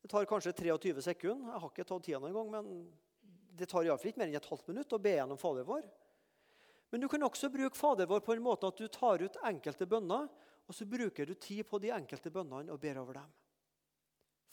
Det 0.00 0.08
tar 0.08 0.24
kanskje 0.30 0.54
23 0.56 1.02
sekunder. 1.10 1.50
Jeg 1.50 1.60
har 1.60 1.72
ikke 1.74 1.88
tatt 1.90 2.06
tida 2.06 2.22
noen 2.22 2.38
gang, 2.38 2.54
men 2.54 2.86
det 3.58 3.68
tar 3.68 3.84
iallfall 3.84 4.12
ikke 4.12 4.22
mer 4.22 4.30
enn 4.30 4.38
et 4.38 4.48
halvt 4.48 4.70
minutt 4.70 4.94
å 4.96 5.02
be 5.02 5.12
gjennom 5.18 5.40
Fader 5.40 5.66
vår. 5.68 5.84
Men 6.90 7.00
du 7.00 7.08
kan 7.08 7.22
også 7.22 7.50
bruke 7.52 7.78
Fader 7.78 8.08
vår 8.10 8.22
på 8.26 8.34
en 8.34 8.42
måte 8.42 8.66
at 8.66 8.78
du 8.78 8.88
tar 8.90 9.22
ut 9.22 9.38
enkelte 9.46 9.86
bønner, 9.86 10.26
og 10.66 10.74
så 10.74 10.86
bruker 10.86 11.26
du 11.26 11.34
tid 11.34 11.64
på 11.66 11.78
de 11.82 11.92
enkelte 11.94 12.30
bønnene 12.34 12.72
og 12.74 12.80
ber 12.82 12.98
over 13.02 13.20
dem. 13.20 13.30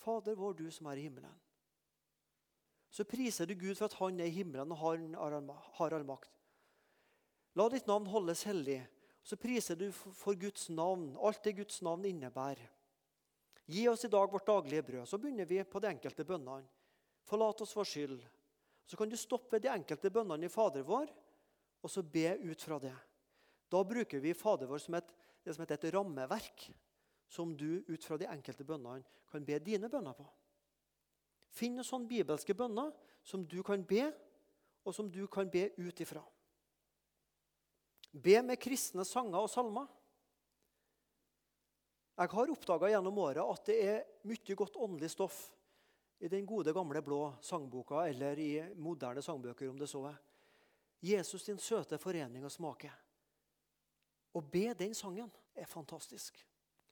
Fader 0.02 0.38
vår, 0.38 0.54
du 0.58 0.68
som 0.72 0.90
er 0.90 1.02
i 1.02 1.08
himmelen. 1.08 1.34
Så 2.90 3.06
priser 3.06 3.46
du 3.46 3.54
Gud 3.58 3.76
for 3.76 3.90
at 3.90 3.98
han 4.00 4.22
er 4.22 4.30
i 4.30 4.38
himmelen 4.38 4.72
og 4.72 4.80
har 5.78 5.94
all 5.94 6.06
makt. 6.08 6.32
La 7.58 7.68
ditt 7.74 7.90
navn 7.90 8.08
holdes 8.10 8.46
hellig. 8.48 8.80
Så 9.28 9.36
priser 9.36 9.76
du 9.76 9.90
for 9.92 10.38
Guds 10.40 10.70
navn, 10.72 11.10
alt 11.20 11.42
det 11.44 11.58
Guds 11.58 11.82
navn 11.84 12.06
innebærer. 12.08 12.70
Gi 13.68 13.84
oss 13.92 14.06
i 14.08 14.12
dag 14.12 14.32
vårt 14.32 14.48
daglige 14.48 14.86
brød. 14.88 15.08
Så 15.10 15.18
begynner 15.20 15.46
vi 15.46 15.60
på 15.68 15.82
de 15.84 15.90
enkelte 15.90 16.24
bønnene. 16.24 16.64
Forlat 17.28 17.62
oss 17.66 17.76
vår 17.76 17.90
skyld. 17.90 18.22
Så 18.88 18.96
kan 18.96 19.10
du 19.12 19.18
stoppe 19.20 19.58
ved 19.58 19.66
de 19.66 19.74
enkelte 19.74 20.12
bønnene 20.14 20.48
i 20.48 20.52
Fader 20.54 20.86
vår, 20.88 21.12
og 21.84 21.92
så 21.92 22.04
be 22.04 22.32
ut 22.44 22.64
fra 22.64 22.80
det. 22.82 22.96
Da 23.68 23.84
bruker 23.84 24.22
vi 24.24 24.36
Fader 24.38 24.70
vår 24.70 24.82
som 24.84 24.98
et, 24.98 25.10
det 25.44 25.56
som 25.56 25.64
heter 25.64 25.80
et 25.80 25.96
rammeverk, 25.96 26.70
som 27.28 27.52
du 27.58 27.84
ut 27.88 28.04
fra 28.04 28.18
de 28.20 28.30
enkelte 28.30 28.66
bønnene 28.68 29.04
kan 29.28 29.44
be 29.46 29.60
dine 29.60 29.90
bønner 29.92 30.16
på. 30.16 30.26
Finn 31.52 31.76
noen 31.76 31.88
sånne 31.88 32.10
bibelske 32.10 32.56
bønner 32.56 32.94
som 33.26 33.44
du 33.44 33.60
kan 33.66 33.84
be, 33.88 34.08
og 34.88 34.96
som 34.96 35.10
du 35.12 35.26
kan 35.28 35.50
be 35.52 35.66
ut 35.76 36.00
ifra. 36.00 36.22
Be 38.12 38.40
med 38.46 38.60
kristne 38.62 39.04
sanger 39.06 39.44
og 39.44 39.52
salmer. 39.52 39.90
Jeg 42.18 42.32
har 42.32 42.52
oppdaga 42.54 42.90
gjennom 42.90 43.20
året 43.22 43.44
at 43.44 43.68
det 43.68 43.76
er 43.84 44.06
mye 44.26 44.56
godt 44.58 44.80
åndelig 44.82 45.12
stoff 45.14 45.42
i 46.24 46.30
den 46.32 46.48
gode, 46.50 46.74
gamle 46.74 47.04
blå 47.06 47.20
sangboka 47.46 48.08
eller 48.10 48.40
i 48.42 48.52
moderne 48.80 49.22
sangbøker, 49.22 49.70
om 49.70 49.78
det 49.78 49.90
så 49.92 50.02
er. 50.10 50.16
Jesus 51.00 51.46
din 51.46 51.60
søte 51.60 51.98
forening 51.98 52.46
og 52.46 52.52
smake. 52.52 52.92
Å 54.34 54.42
be 54.42 54.72
den 54.78 54.96
sangen 54.98 55.30
er 55.56 55.70
fantastisk. 55.70 56.40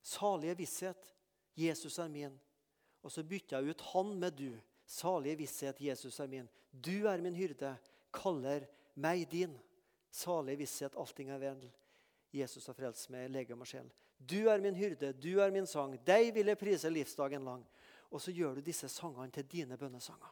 Salige 0.01 0.57
visshet. 0.61 1.11
Jesus 1.55 1.99
er 1.99 2.09
min. 2.11 2.35
Og 3.01 3.11
så 3.13 3.23
bytter 3.23 3.59
jeg 3.61 3.75
ut 3.75 3.83
han 3.93 4.13
med 4.19 4.37
du. 4.37 4.51
Salige 4.85 5.39
visshet. 5.43 5.81
Jesus 5.81 6.19
er 6.19 6.29
min. 6.29 6.49
Du 6.71 7.07
er 7.09 7.21
min 7.21 7.35
hyrde. 7.37 7.75
Kaller 8.13 8.67
meg 8.93 9.27
din. 9.31 9.53
Salige 10.11 10.63
visshet. 10.63 10.97
Allting 10.97 11.31
er 11.33 11.41
vel. 11.41 11.65
Jesus 12.35 12.67
har 12.67 12.75
frelst 12.75 13.09
meg, 13.13 13.29
legem 13.31 13.61
og 13.63 13.69
sjel. 13.69 13.87
Du 14.17 14.47
er 14.51 14.61
min 14.63 14.75
hyrde, 14.75 15.13
du 15.13 15.39
er 15.43 15.51
min 15.51 15.67
sang. 15.67 15.95
Deg 16.07 16.31
vil 16.35 16.51
jeg 16.51 16.59
prise 16.59 16.91
livsdagen 16.91 17.45
lang. 17.47 17.63
Og 18.11 18.21
så 18.21 18.31
gjør 18.31 18.57
du 18.57 18.65
disse 18.65 18.89
sangene 18.91 19.31
til 19.33 19.47
dine 19.49 19.77
bønnesanger. 19.79 20.31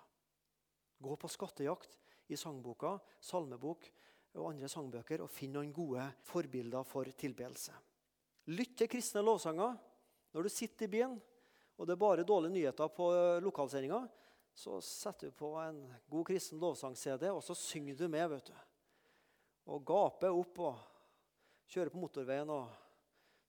Gå 1.03 1.15
på 1.19 1.31
skattejakt 1.31 1.97
i 2.31 2.37
sangboka, 2.39 2.95
salmebok 3.19 3.89
og 4.39 4.49
andre 4.49 4.69
sangbøker 4.71 5.21
og 5.25 5.31
finn 5.31 5.53
noen 5.53 5.73
gode 5.75 6.05
forbilder 6.25 6.85
for 6.87 7.09
tilbedelse. 7.17 7.75
Lytt 8.53 8.77
til 8.79 8.89
kristne 8.91 9.23
lovsanger 9.23 9.77
når 10.33 10.47
du 10.47 10.51
sitter 10.51 10.87
i 10.87 10.93
byen 10.95 11.21
og 11.77 11.87
det 11.87 11.95
er 11.95 12.01
bare 12.01 12.23
dårlige 12.27 12.53
nyheter 12.53 12.91
på 12.93 13.09
lokalsendinga. 13.41 14.03
Så 14.53 14.77
setter 14.85 15.31
du 15.31 15.37
på 15.37 15.55
en 15.57 15.81
god 16.09 16.27
kristen 16.29 16.59
lovsang-CD, 16.61 17.31
og 17.33 17.41
så 17.43 17.55
synger 17.57 17.97
du 17.97 18.07
med. 18.07 18.29
vet 18.29 18.45
du. 18.45 18.53
Og 19.65 19.85
gaper 19.85 20.29
opp 20.29 20.59
og 20.59 20.75
kjører 21.67 21.89
på 21.89 21.97
motorveien. 21.97 22.49
og 22.49 22.69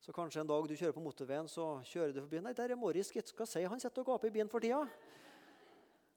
så 0.00 0.12
kanskje 0.12 0.40
en 0.40 0.46
dag 0.46 0.68
du 0.68 0.76
kjører 0.76 0.92
på 0.92 1.00
motorveien, 1.00 1.48
så 1.48 1.80
kjører 1.84 2.12
du 2.12 2.20
forbi. 2.20 2.40
Nei, 2.40 2.52
der 2.52 2.70
er 2.70 2.76
Morris 2.76 3.12
Hva 3.12 3.46
sier 3.46 3.68
Han 3.68 3.80
sitter 3.80 4.00
og 4.00 4.06
gaper 4.06 4.28
i 4.28 4.30
bilen 4.30 4.48
for 4.48 4.60
tida. 4.60 4.86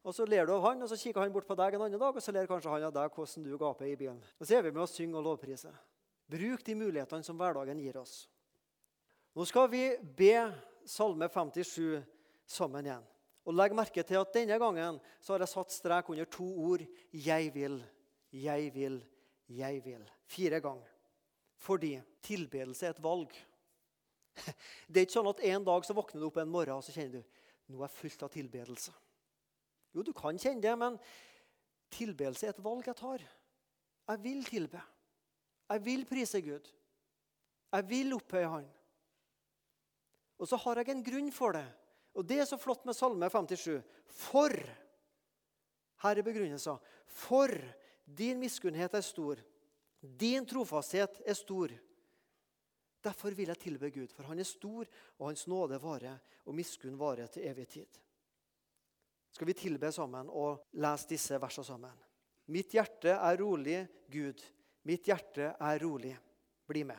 Og 0.08 0.16
så 0.16 0.24
ler 0.24 0.48
du 0.48 0.54
av 0.56 0.64
han, 0.64 0.80
og 0.86 0.88
så 0.88 0.96
kikker 0.96 1.20
han 1.20 1.34
bort 1.36 1.48
på 1.50 1.56
deg 1.60 1.76
en 1.76 1.84
annen 1.84 2.00
dag, 2.00 2.16
og 2.16 2.24
så 2.24 2.32
ler 2.32 2.48
kanskje 2.48 2.72
han 2.72 2.86
av 2.88 2.94
deg 2.96 3.12
hvordan 3.12 3.44
du 3.44 3.58
gaper 3.60 3.90
i 3.90 3.98
bilen. 4.00 4.22
Og 4.40 4.48
så 4.48 4.56
er 4.56 4.64
vi 4.64 4.72
med 4.72 4.86
å 4.86 4.88
synge 4.88 5.20
og 5.20 5.26
lovprise. 5.26 5.74
Bruk 6.32 6.64
de 6.64 6.76
mulighetene 6.80 7.28
som 7.28 7.36
hverdagen 7.40 7.82
gir 7.84 8.00
oss. 8.00 8.22
Nå 9.36 9.44
skal 9.48 9.68
vi 9.72 9.82
be 10.00 10.32
Salme 10.88 11.28
57 11.28 12.00
sammen 12.48 12.88
igjen. 12.88 13.04
Og 13.48 13.56
Legg 13.56 13.76
merke 13.76 14.04
til 14.08 14.20
at 14.20 14.32
denne 14.36 14.56
gangen 14.60 15.02
så 15.24 15.34
har 15.34 15.44
jeg 15.44 15.52
satt 15.52 15.76
strek 15.76 16.10
under 16.12 16.26
to 16.26 16.48
ord 16.48 16.84
'jeg 17.12 17.52
vil', 17.54 17.84
'jeg 18.32 18.74
vil', 18.74 19.04
'jeg 19.48 19.84
vil'. 19.84 20.08
Fire 20.26 20.60
ganger. 20.60 20.88
Fordi 21.58 22.02
tilbedelse 22.22 22.86
er 22.86 22.90
et 22.90 23.04
valg. 23.04 23.32
Det 24.88 24.98
er 24.98 25.06
ikke 25.06 25.20
sånn 25.20 25.28
at 25.28 25.44
en 25.44 25.64
dag 25.64 25.86
så 25.86 25.94
våkner 25.94 26.22
du 26.22 26.28
opp 26.28 26.38
en 26.38 26.50
morgen 26.50 26.78
og 26.78 26.84
så 26.84 26.92
kjenner 26.92 27.20
du 27.20 27.24
nå 27.68 27.84
er 27.84 27.88
jeg 27.88 27.98
fullt 28.00 28.24
av 28.24 28.30
tilbedelse. 28.30 28.92
Jo, 29.96 30.04
du 30.04 30.14
kan 30.16 30.40
kjenne 30.40 30.64
det, 30.64 30.74
men 30.80 30.98
tilbedelse 31.94 32.48
er 32.48 32.56
et 32.56 32.64
valg 32.64 32.88
jeg 32.88 33.00
tar. 33.00 33.24
Jeg 34.08 34.24
vil 34.24 34.44
tilbe. 34.48 34.82
Jeg 35.68 35.84
vil 35.84 36.06
prise 36.08 36.42
Gud. 36.42 36.68
Jeg 37.74 37.90
vil 37.90 38.14
opphøye 38.16 38.52
Han. 38.52 38.68
Og 40.38 40.48
så 40.48 40.60
har 40.62 40.80
jeg 40.80 40.94
en 40.94 41.04
grunn 41.04 41.32
for 41.34 41.58
det. 41.58 41.66
Og 42.18 42.26
det 42.26 42.40
er 42.42 42.48
så 42.50 42.58
flott 42.58 42.86
med 42.86 42.96
Salme 42.96 43.30
57. 43.30 43.82
For 44.06 44.54
Her 46.04 46.20
er 46.20 46.26
begrunnelsen. 46.26 46.80
For 47.08 47.52
din 48.06 48.40
miskunnhet 48.40 48.94
er 48.94 49.06
stor. 49.06 49.42
Din 50.00 50.46
trofasthet 50.46 51.22
er 51.26 51.34
stor. 51.34 51.74
Derfor 53.04 53.34
vil 53.36 53.48
jeg 53.48 53.60
tilbe 53.62 53.90
Gud, 53.94 54.12
for 54.14 54.28
han 54.28 54.40
er 54.40 54.48
stor, 54.48 54.88
og 55.18 55.30
hans 55.30 55.48
nåde 55.48 55.78
varer, 55.82 56.18
og 56.46 56.56
miskunn 56.56 56.98
varer 57.00 57.30
til 57.32 57.46
evig 57.48 57.68
tid. 57.68 58.00
Skal 59.38 59.52
vi 59.52 59.54
tilbe 59.54 59.92
sammen 59.94 60.32
og 60.34 60.64
lese 60.82 61.12
disse 61.12 61.38
versene 61.38 61.68
sammen? 61.68 61.98
Mitt 62.50 62.72
hjerte 62.74 63.12
er 63.14 63.36
rolig, 63.38 63.84
Gud. 64.10 64.40
Mitt 64.90 65.06
hjerte 65.06 65.52
er 65.54 65.82
rolig. 65.84 66.16
Bli 66.66 66.82
med. 66.90 66.98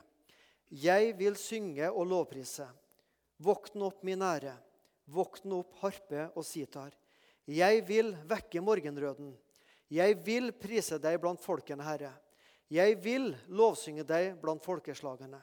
Jeg 0.70 1.16
vil 1.18 1.34
synge 1.34 1.88
og 1.90 2.04
lovprise. 2.06 2.68
Våkn 3.42 3.82
opp, 3.82 4.04
min 4.06 4.22
ære. 4.22 4.52
Våkn 5.10 5.56
opp, 5.56 5.72
harpe 5.80 6.28
og 6.38 6.46
sitar. 6.46 6.94
Jeg 7.42 7.80
vil 7.88 8.12
vekke 8.30 8.62
morgenrøden. 8.62 9.32
Jeg 9.90 10.14
vil 10.22 10.52
prise 10.54 11.00
deg 11.02 11.18
blant 11.18 11.42
folkene, 11.42 11.82
Herre. 11.82 12.12
Jeg 12.70 13.00
vil 13.02 13.32
lovsynge 13.50 14.04
deg 14.06 14.36
blant 14.38 14.62
folkeslagene. 14.62 15.40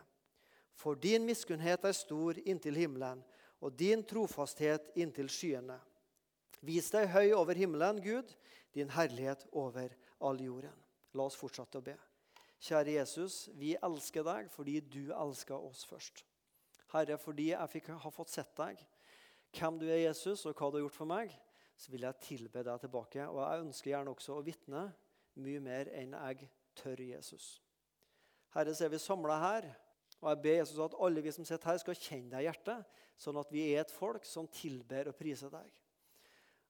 For 0.80 0.96
din 0.96 1.28
miskunnhet 1.28 1.84
er 1.84 2.00
stor 2.00 2.40
inntil 2.46 2.80
himmelen, 2.86 3.20
og 3.60 3.76
din 3.76 4.08
trofasthet 4.08 4.94
inntil 4.96 5.28
skyene. 5.28 5.76
Vis 6.66 6.90
deg 6.94 7.12
høy 7.14 7.36
over 7.38 7.58
himmelen, 7.58 8.02
Gud, 8.02 8.32
din 8.74 8.90
herlighet 8.96 9.46
over 9.54 9.94
all 10.20 10.40
jorden. 10.42 10.74
La 11.16 11.28
oss 11.30 11.38
fortsette 11.40 11.80
å 11.80 11.86
be. 11.86 11.96
Kjære 12.66 12.96
Jesus, 12.98 13.46
vi 13.54 13.76
elsker 13.84 14.26
deg 14.26 14.50
fordi 14.54 14.80
du 14.82 15.12
elsker 15.14 15.60
oss 15.60 15.84
først. 15.86 16.24
Herre, 16.94 17.18
fordi 17.22 17.52
jeg 17.52 17.72
fikk 17.74 17.92
har 17.94 18.14
fått 18.14 18.34
sett 18.34 18.54
deg, 18.58 18.80
hvem 19.56 19.78
du 19.80 19.86
er, 19.88 20.08
Jesus, 20.08 20.46
og 20.48 20.56
hva 20.56 20.70
du 20.72 20.80
har 20.80 20.86
gjort 20.86 20.98
for 20.98 21.10
meg, 21.10 21.34
så 21.78 21.92
vil 21.92 22.08
jeg 22.08 22.24
tilbe 22.24 22.64
deg 22.64 22.82
tilbake. 22.82 23.28
Og 23.30 23.40
jeg 23.44 23.64
ønsker 23.66 23.92
gjerne 23.92 24.12
også 24.16 24.36
å 24.38 24.44
vitne 24.46 24.88
mye 25.44 25.62
mer 25.64 25.92
enn 25.96 26.16
jeg 26.16 26.50
tør, 26.80 27.04
Jesus. 27.04 27.56
Herre, 28.56 28.76
så 28.76 28.88
er 28.88 28.94
vi 28.94 29.02
samla 29.04 29.40
her, 29.44 29.70
og 30.22 30.30
jeg 30.32 30.42
ber 30.44 30.60
Jesus 30.62 30.84
at 30.84 30.96
alle 31.04 31.24
vi 31.24 31.34
som 31.36 31.48
sitter 31.48 31.72
her, 31.72 31.80
skal 31.84 32.00
kjenne 32.00 32.32
deg 32.32 32.46
i 32.46 32.48
hjertet, 32.48 33.02
sånn 33.20 33.40
at 33.40 33.52
vi 33.52 33.66
er 33.74 33.84
et 33.84 33.94
folk 33.94 34.28
som 34.28 34.48
tilber 34.52 35.12
og 35.12 35.18
priser 35.20 35.52
deg. 35.52 35.68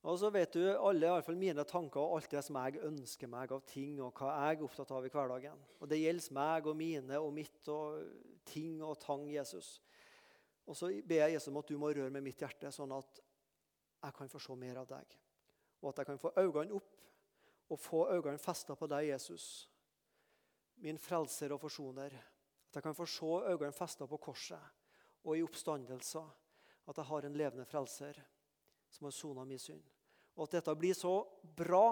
Og 0.06 0.20
så 0.22 0.30
vet 0.30 0.54
du 0.54 0.62
alle, 0.70 1.02
i 1.02 1.10
alle 1.10 1.26
fall 1.26 1.38
mine 1.40 1.64
tanker 1.66 1.98
og 1.98 2.20
alt 2.20 2.34
det 2.36 2.44
som 2.46 2.58
jeg 2.62 2.82
ønsker 2.86 3.30
meg 3.30 3.50
av 3.56 3.64
ting, 3.66 3.96
og 4.06 4.14
hva 4.14 4.36
jeg 4.36 4.60
er 4.60 4.66
opptatt 4.68 4.92
av 4.94 5.06
i 5.08 5.10
hverdagen. 5.10 5.64
Og 5.82 5.90
Det 5.90 5.98
gjelder 5.98 6.36
meg 6.38 6.68
og 6.70 6.78
mine 6.78 7.22
og 7.22 7.32
mitt 7.34 7.72
og 7.74 8.04
ting 8.46 8.84
og 8.86 9.00
tang, 9.02 9.26
Jesus. 9.34 9.80
Og 10.70 10.78
så 10.78 10.92
ber 11.06 11.24
jeg 11.24 11.34
Jesus 11.34 11.50
om 11.50 11.58
at 11.62 11.72
du 11.72 11.80
må 11.82 11.90
røre 11.90 12.14
med 12.14 12.26
mitt 12.26 12.42
hjerte, 12.42 12.70
sånn 12.74 12.94
at 12.94 13.22
jeg 14.06 14.18
kan 14.20 14.30
få 14.30 14.42
se 14.46 14.58
mer 14.62 14.84
av 14.84 14.92
deg. 14.94 15.18
Og 15.82 15.90
at 15.90 16.04
jeg 16.04 16.10
kan 16.12 16.22
få 16.22 16.34
øynene 16.38 16.78
opp 16.78 16.94
og 17.74 17.82
få 17.82 18.04
øynene 18.14 18.42
festa 18.42 18.78
på 18.78 18.90
deg, 18.90 19.10
Jesus. 19.10 19.66
Min 20.86 21.02
frelser 21.02 21.56
og 21.56 21.64
forsoner. 21.66 22.14
At 22.70 22.78
jeg 22.78 22.86
kan 22.86 22.98
få 22.98 23.10
se 23.10 23.34
øynene 23.50 23.74
festa 23.74 24.06
på 24.06 24.22
korset 24.22 24.70
og 25.26 25.34
i 25.34 25.42
oppstandelser. 25.42 26.30
At 26.86 27.02
jeg 27.02 27.10
har 27.10 27.26
en 27.26 27.42
levende 27.42 27.66
frelser 27.66 28.22
som 28.94 29.10
har 29.10 29.18
sona 29.18 29.50
min 29.50 29.60
synd. 29.60 29.95
Og 30.36 30.48
at 30.48 30.58
dette 30.58 30.76
blir 30.78 30.96
så 30.98 31.18
bra, 31.58 31.88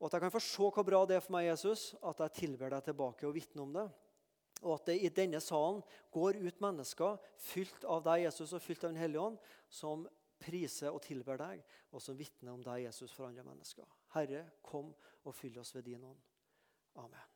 og 0.00 0.06
at 0.06 0.16
jeg 0.16 0.24
kan 0.24 0.32
få 0.32 0.42
se 0.42 0.68
hvor 0.74 0.86
bra 0.86 1.02
det 1.06 1.18
er 1.18 1.24
for 1.24 1.36
meg, 1.36 1.50
Jesus, 1.50 1.90
at 2.02 2.22
jeg 2.24 2.36
tilber 2.40 2.72
deg 2.72 2.86
tilbake 2.88 3.28
og 3.28 3.34
vitner 3.36 3.66
om 3.66 3.74
det. 3.76 3.88
Og 4.60 4.74
at 4.76 4.90
det 4.90 4.98
i 5.00 5.12
denne 5.14 5.40
salen 5.40 5.80
går 6.12 6.40
ut 6.40 6.60
mennesker 6.60 7.20
fylt 7.40 7.84
av 7.88 8.02
deg, 8.04 8.26
Jesus, 8.26 8.52
og 8.56 8.64
fylt 8.64 8.84
av 8.84 8.92
Den 8.92 9.00
hellige 9.00 9.24
ånd, 9.30 9.38
som 9.68 10.06
priser 10.40 10.92
og 10.92 11.02
tilber 11.04 11.40
deg, 11.40 11.64
og 11.92 12.02
som 12.02 12.18
vitner 12.18 12.52
om 12.54 12.64
deg, 12.64 12.86
Jesus, 12.88 13.12
for 13.12 13.28
andre 13.28 13.44
mennesker. 13.46 13.88
Herre, 14.16 14.46
kom 14.64 14.92
og 15.24 15.36
fyll 15.36 15.60
oss 15.60 15.74
ved 15.76 15.88
din 15.88 16.04
ånd. 16.04 16.24
Amen. 17.00 17.29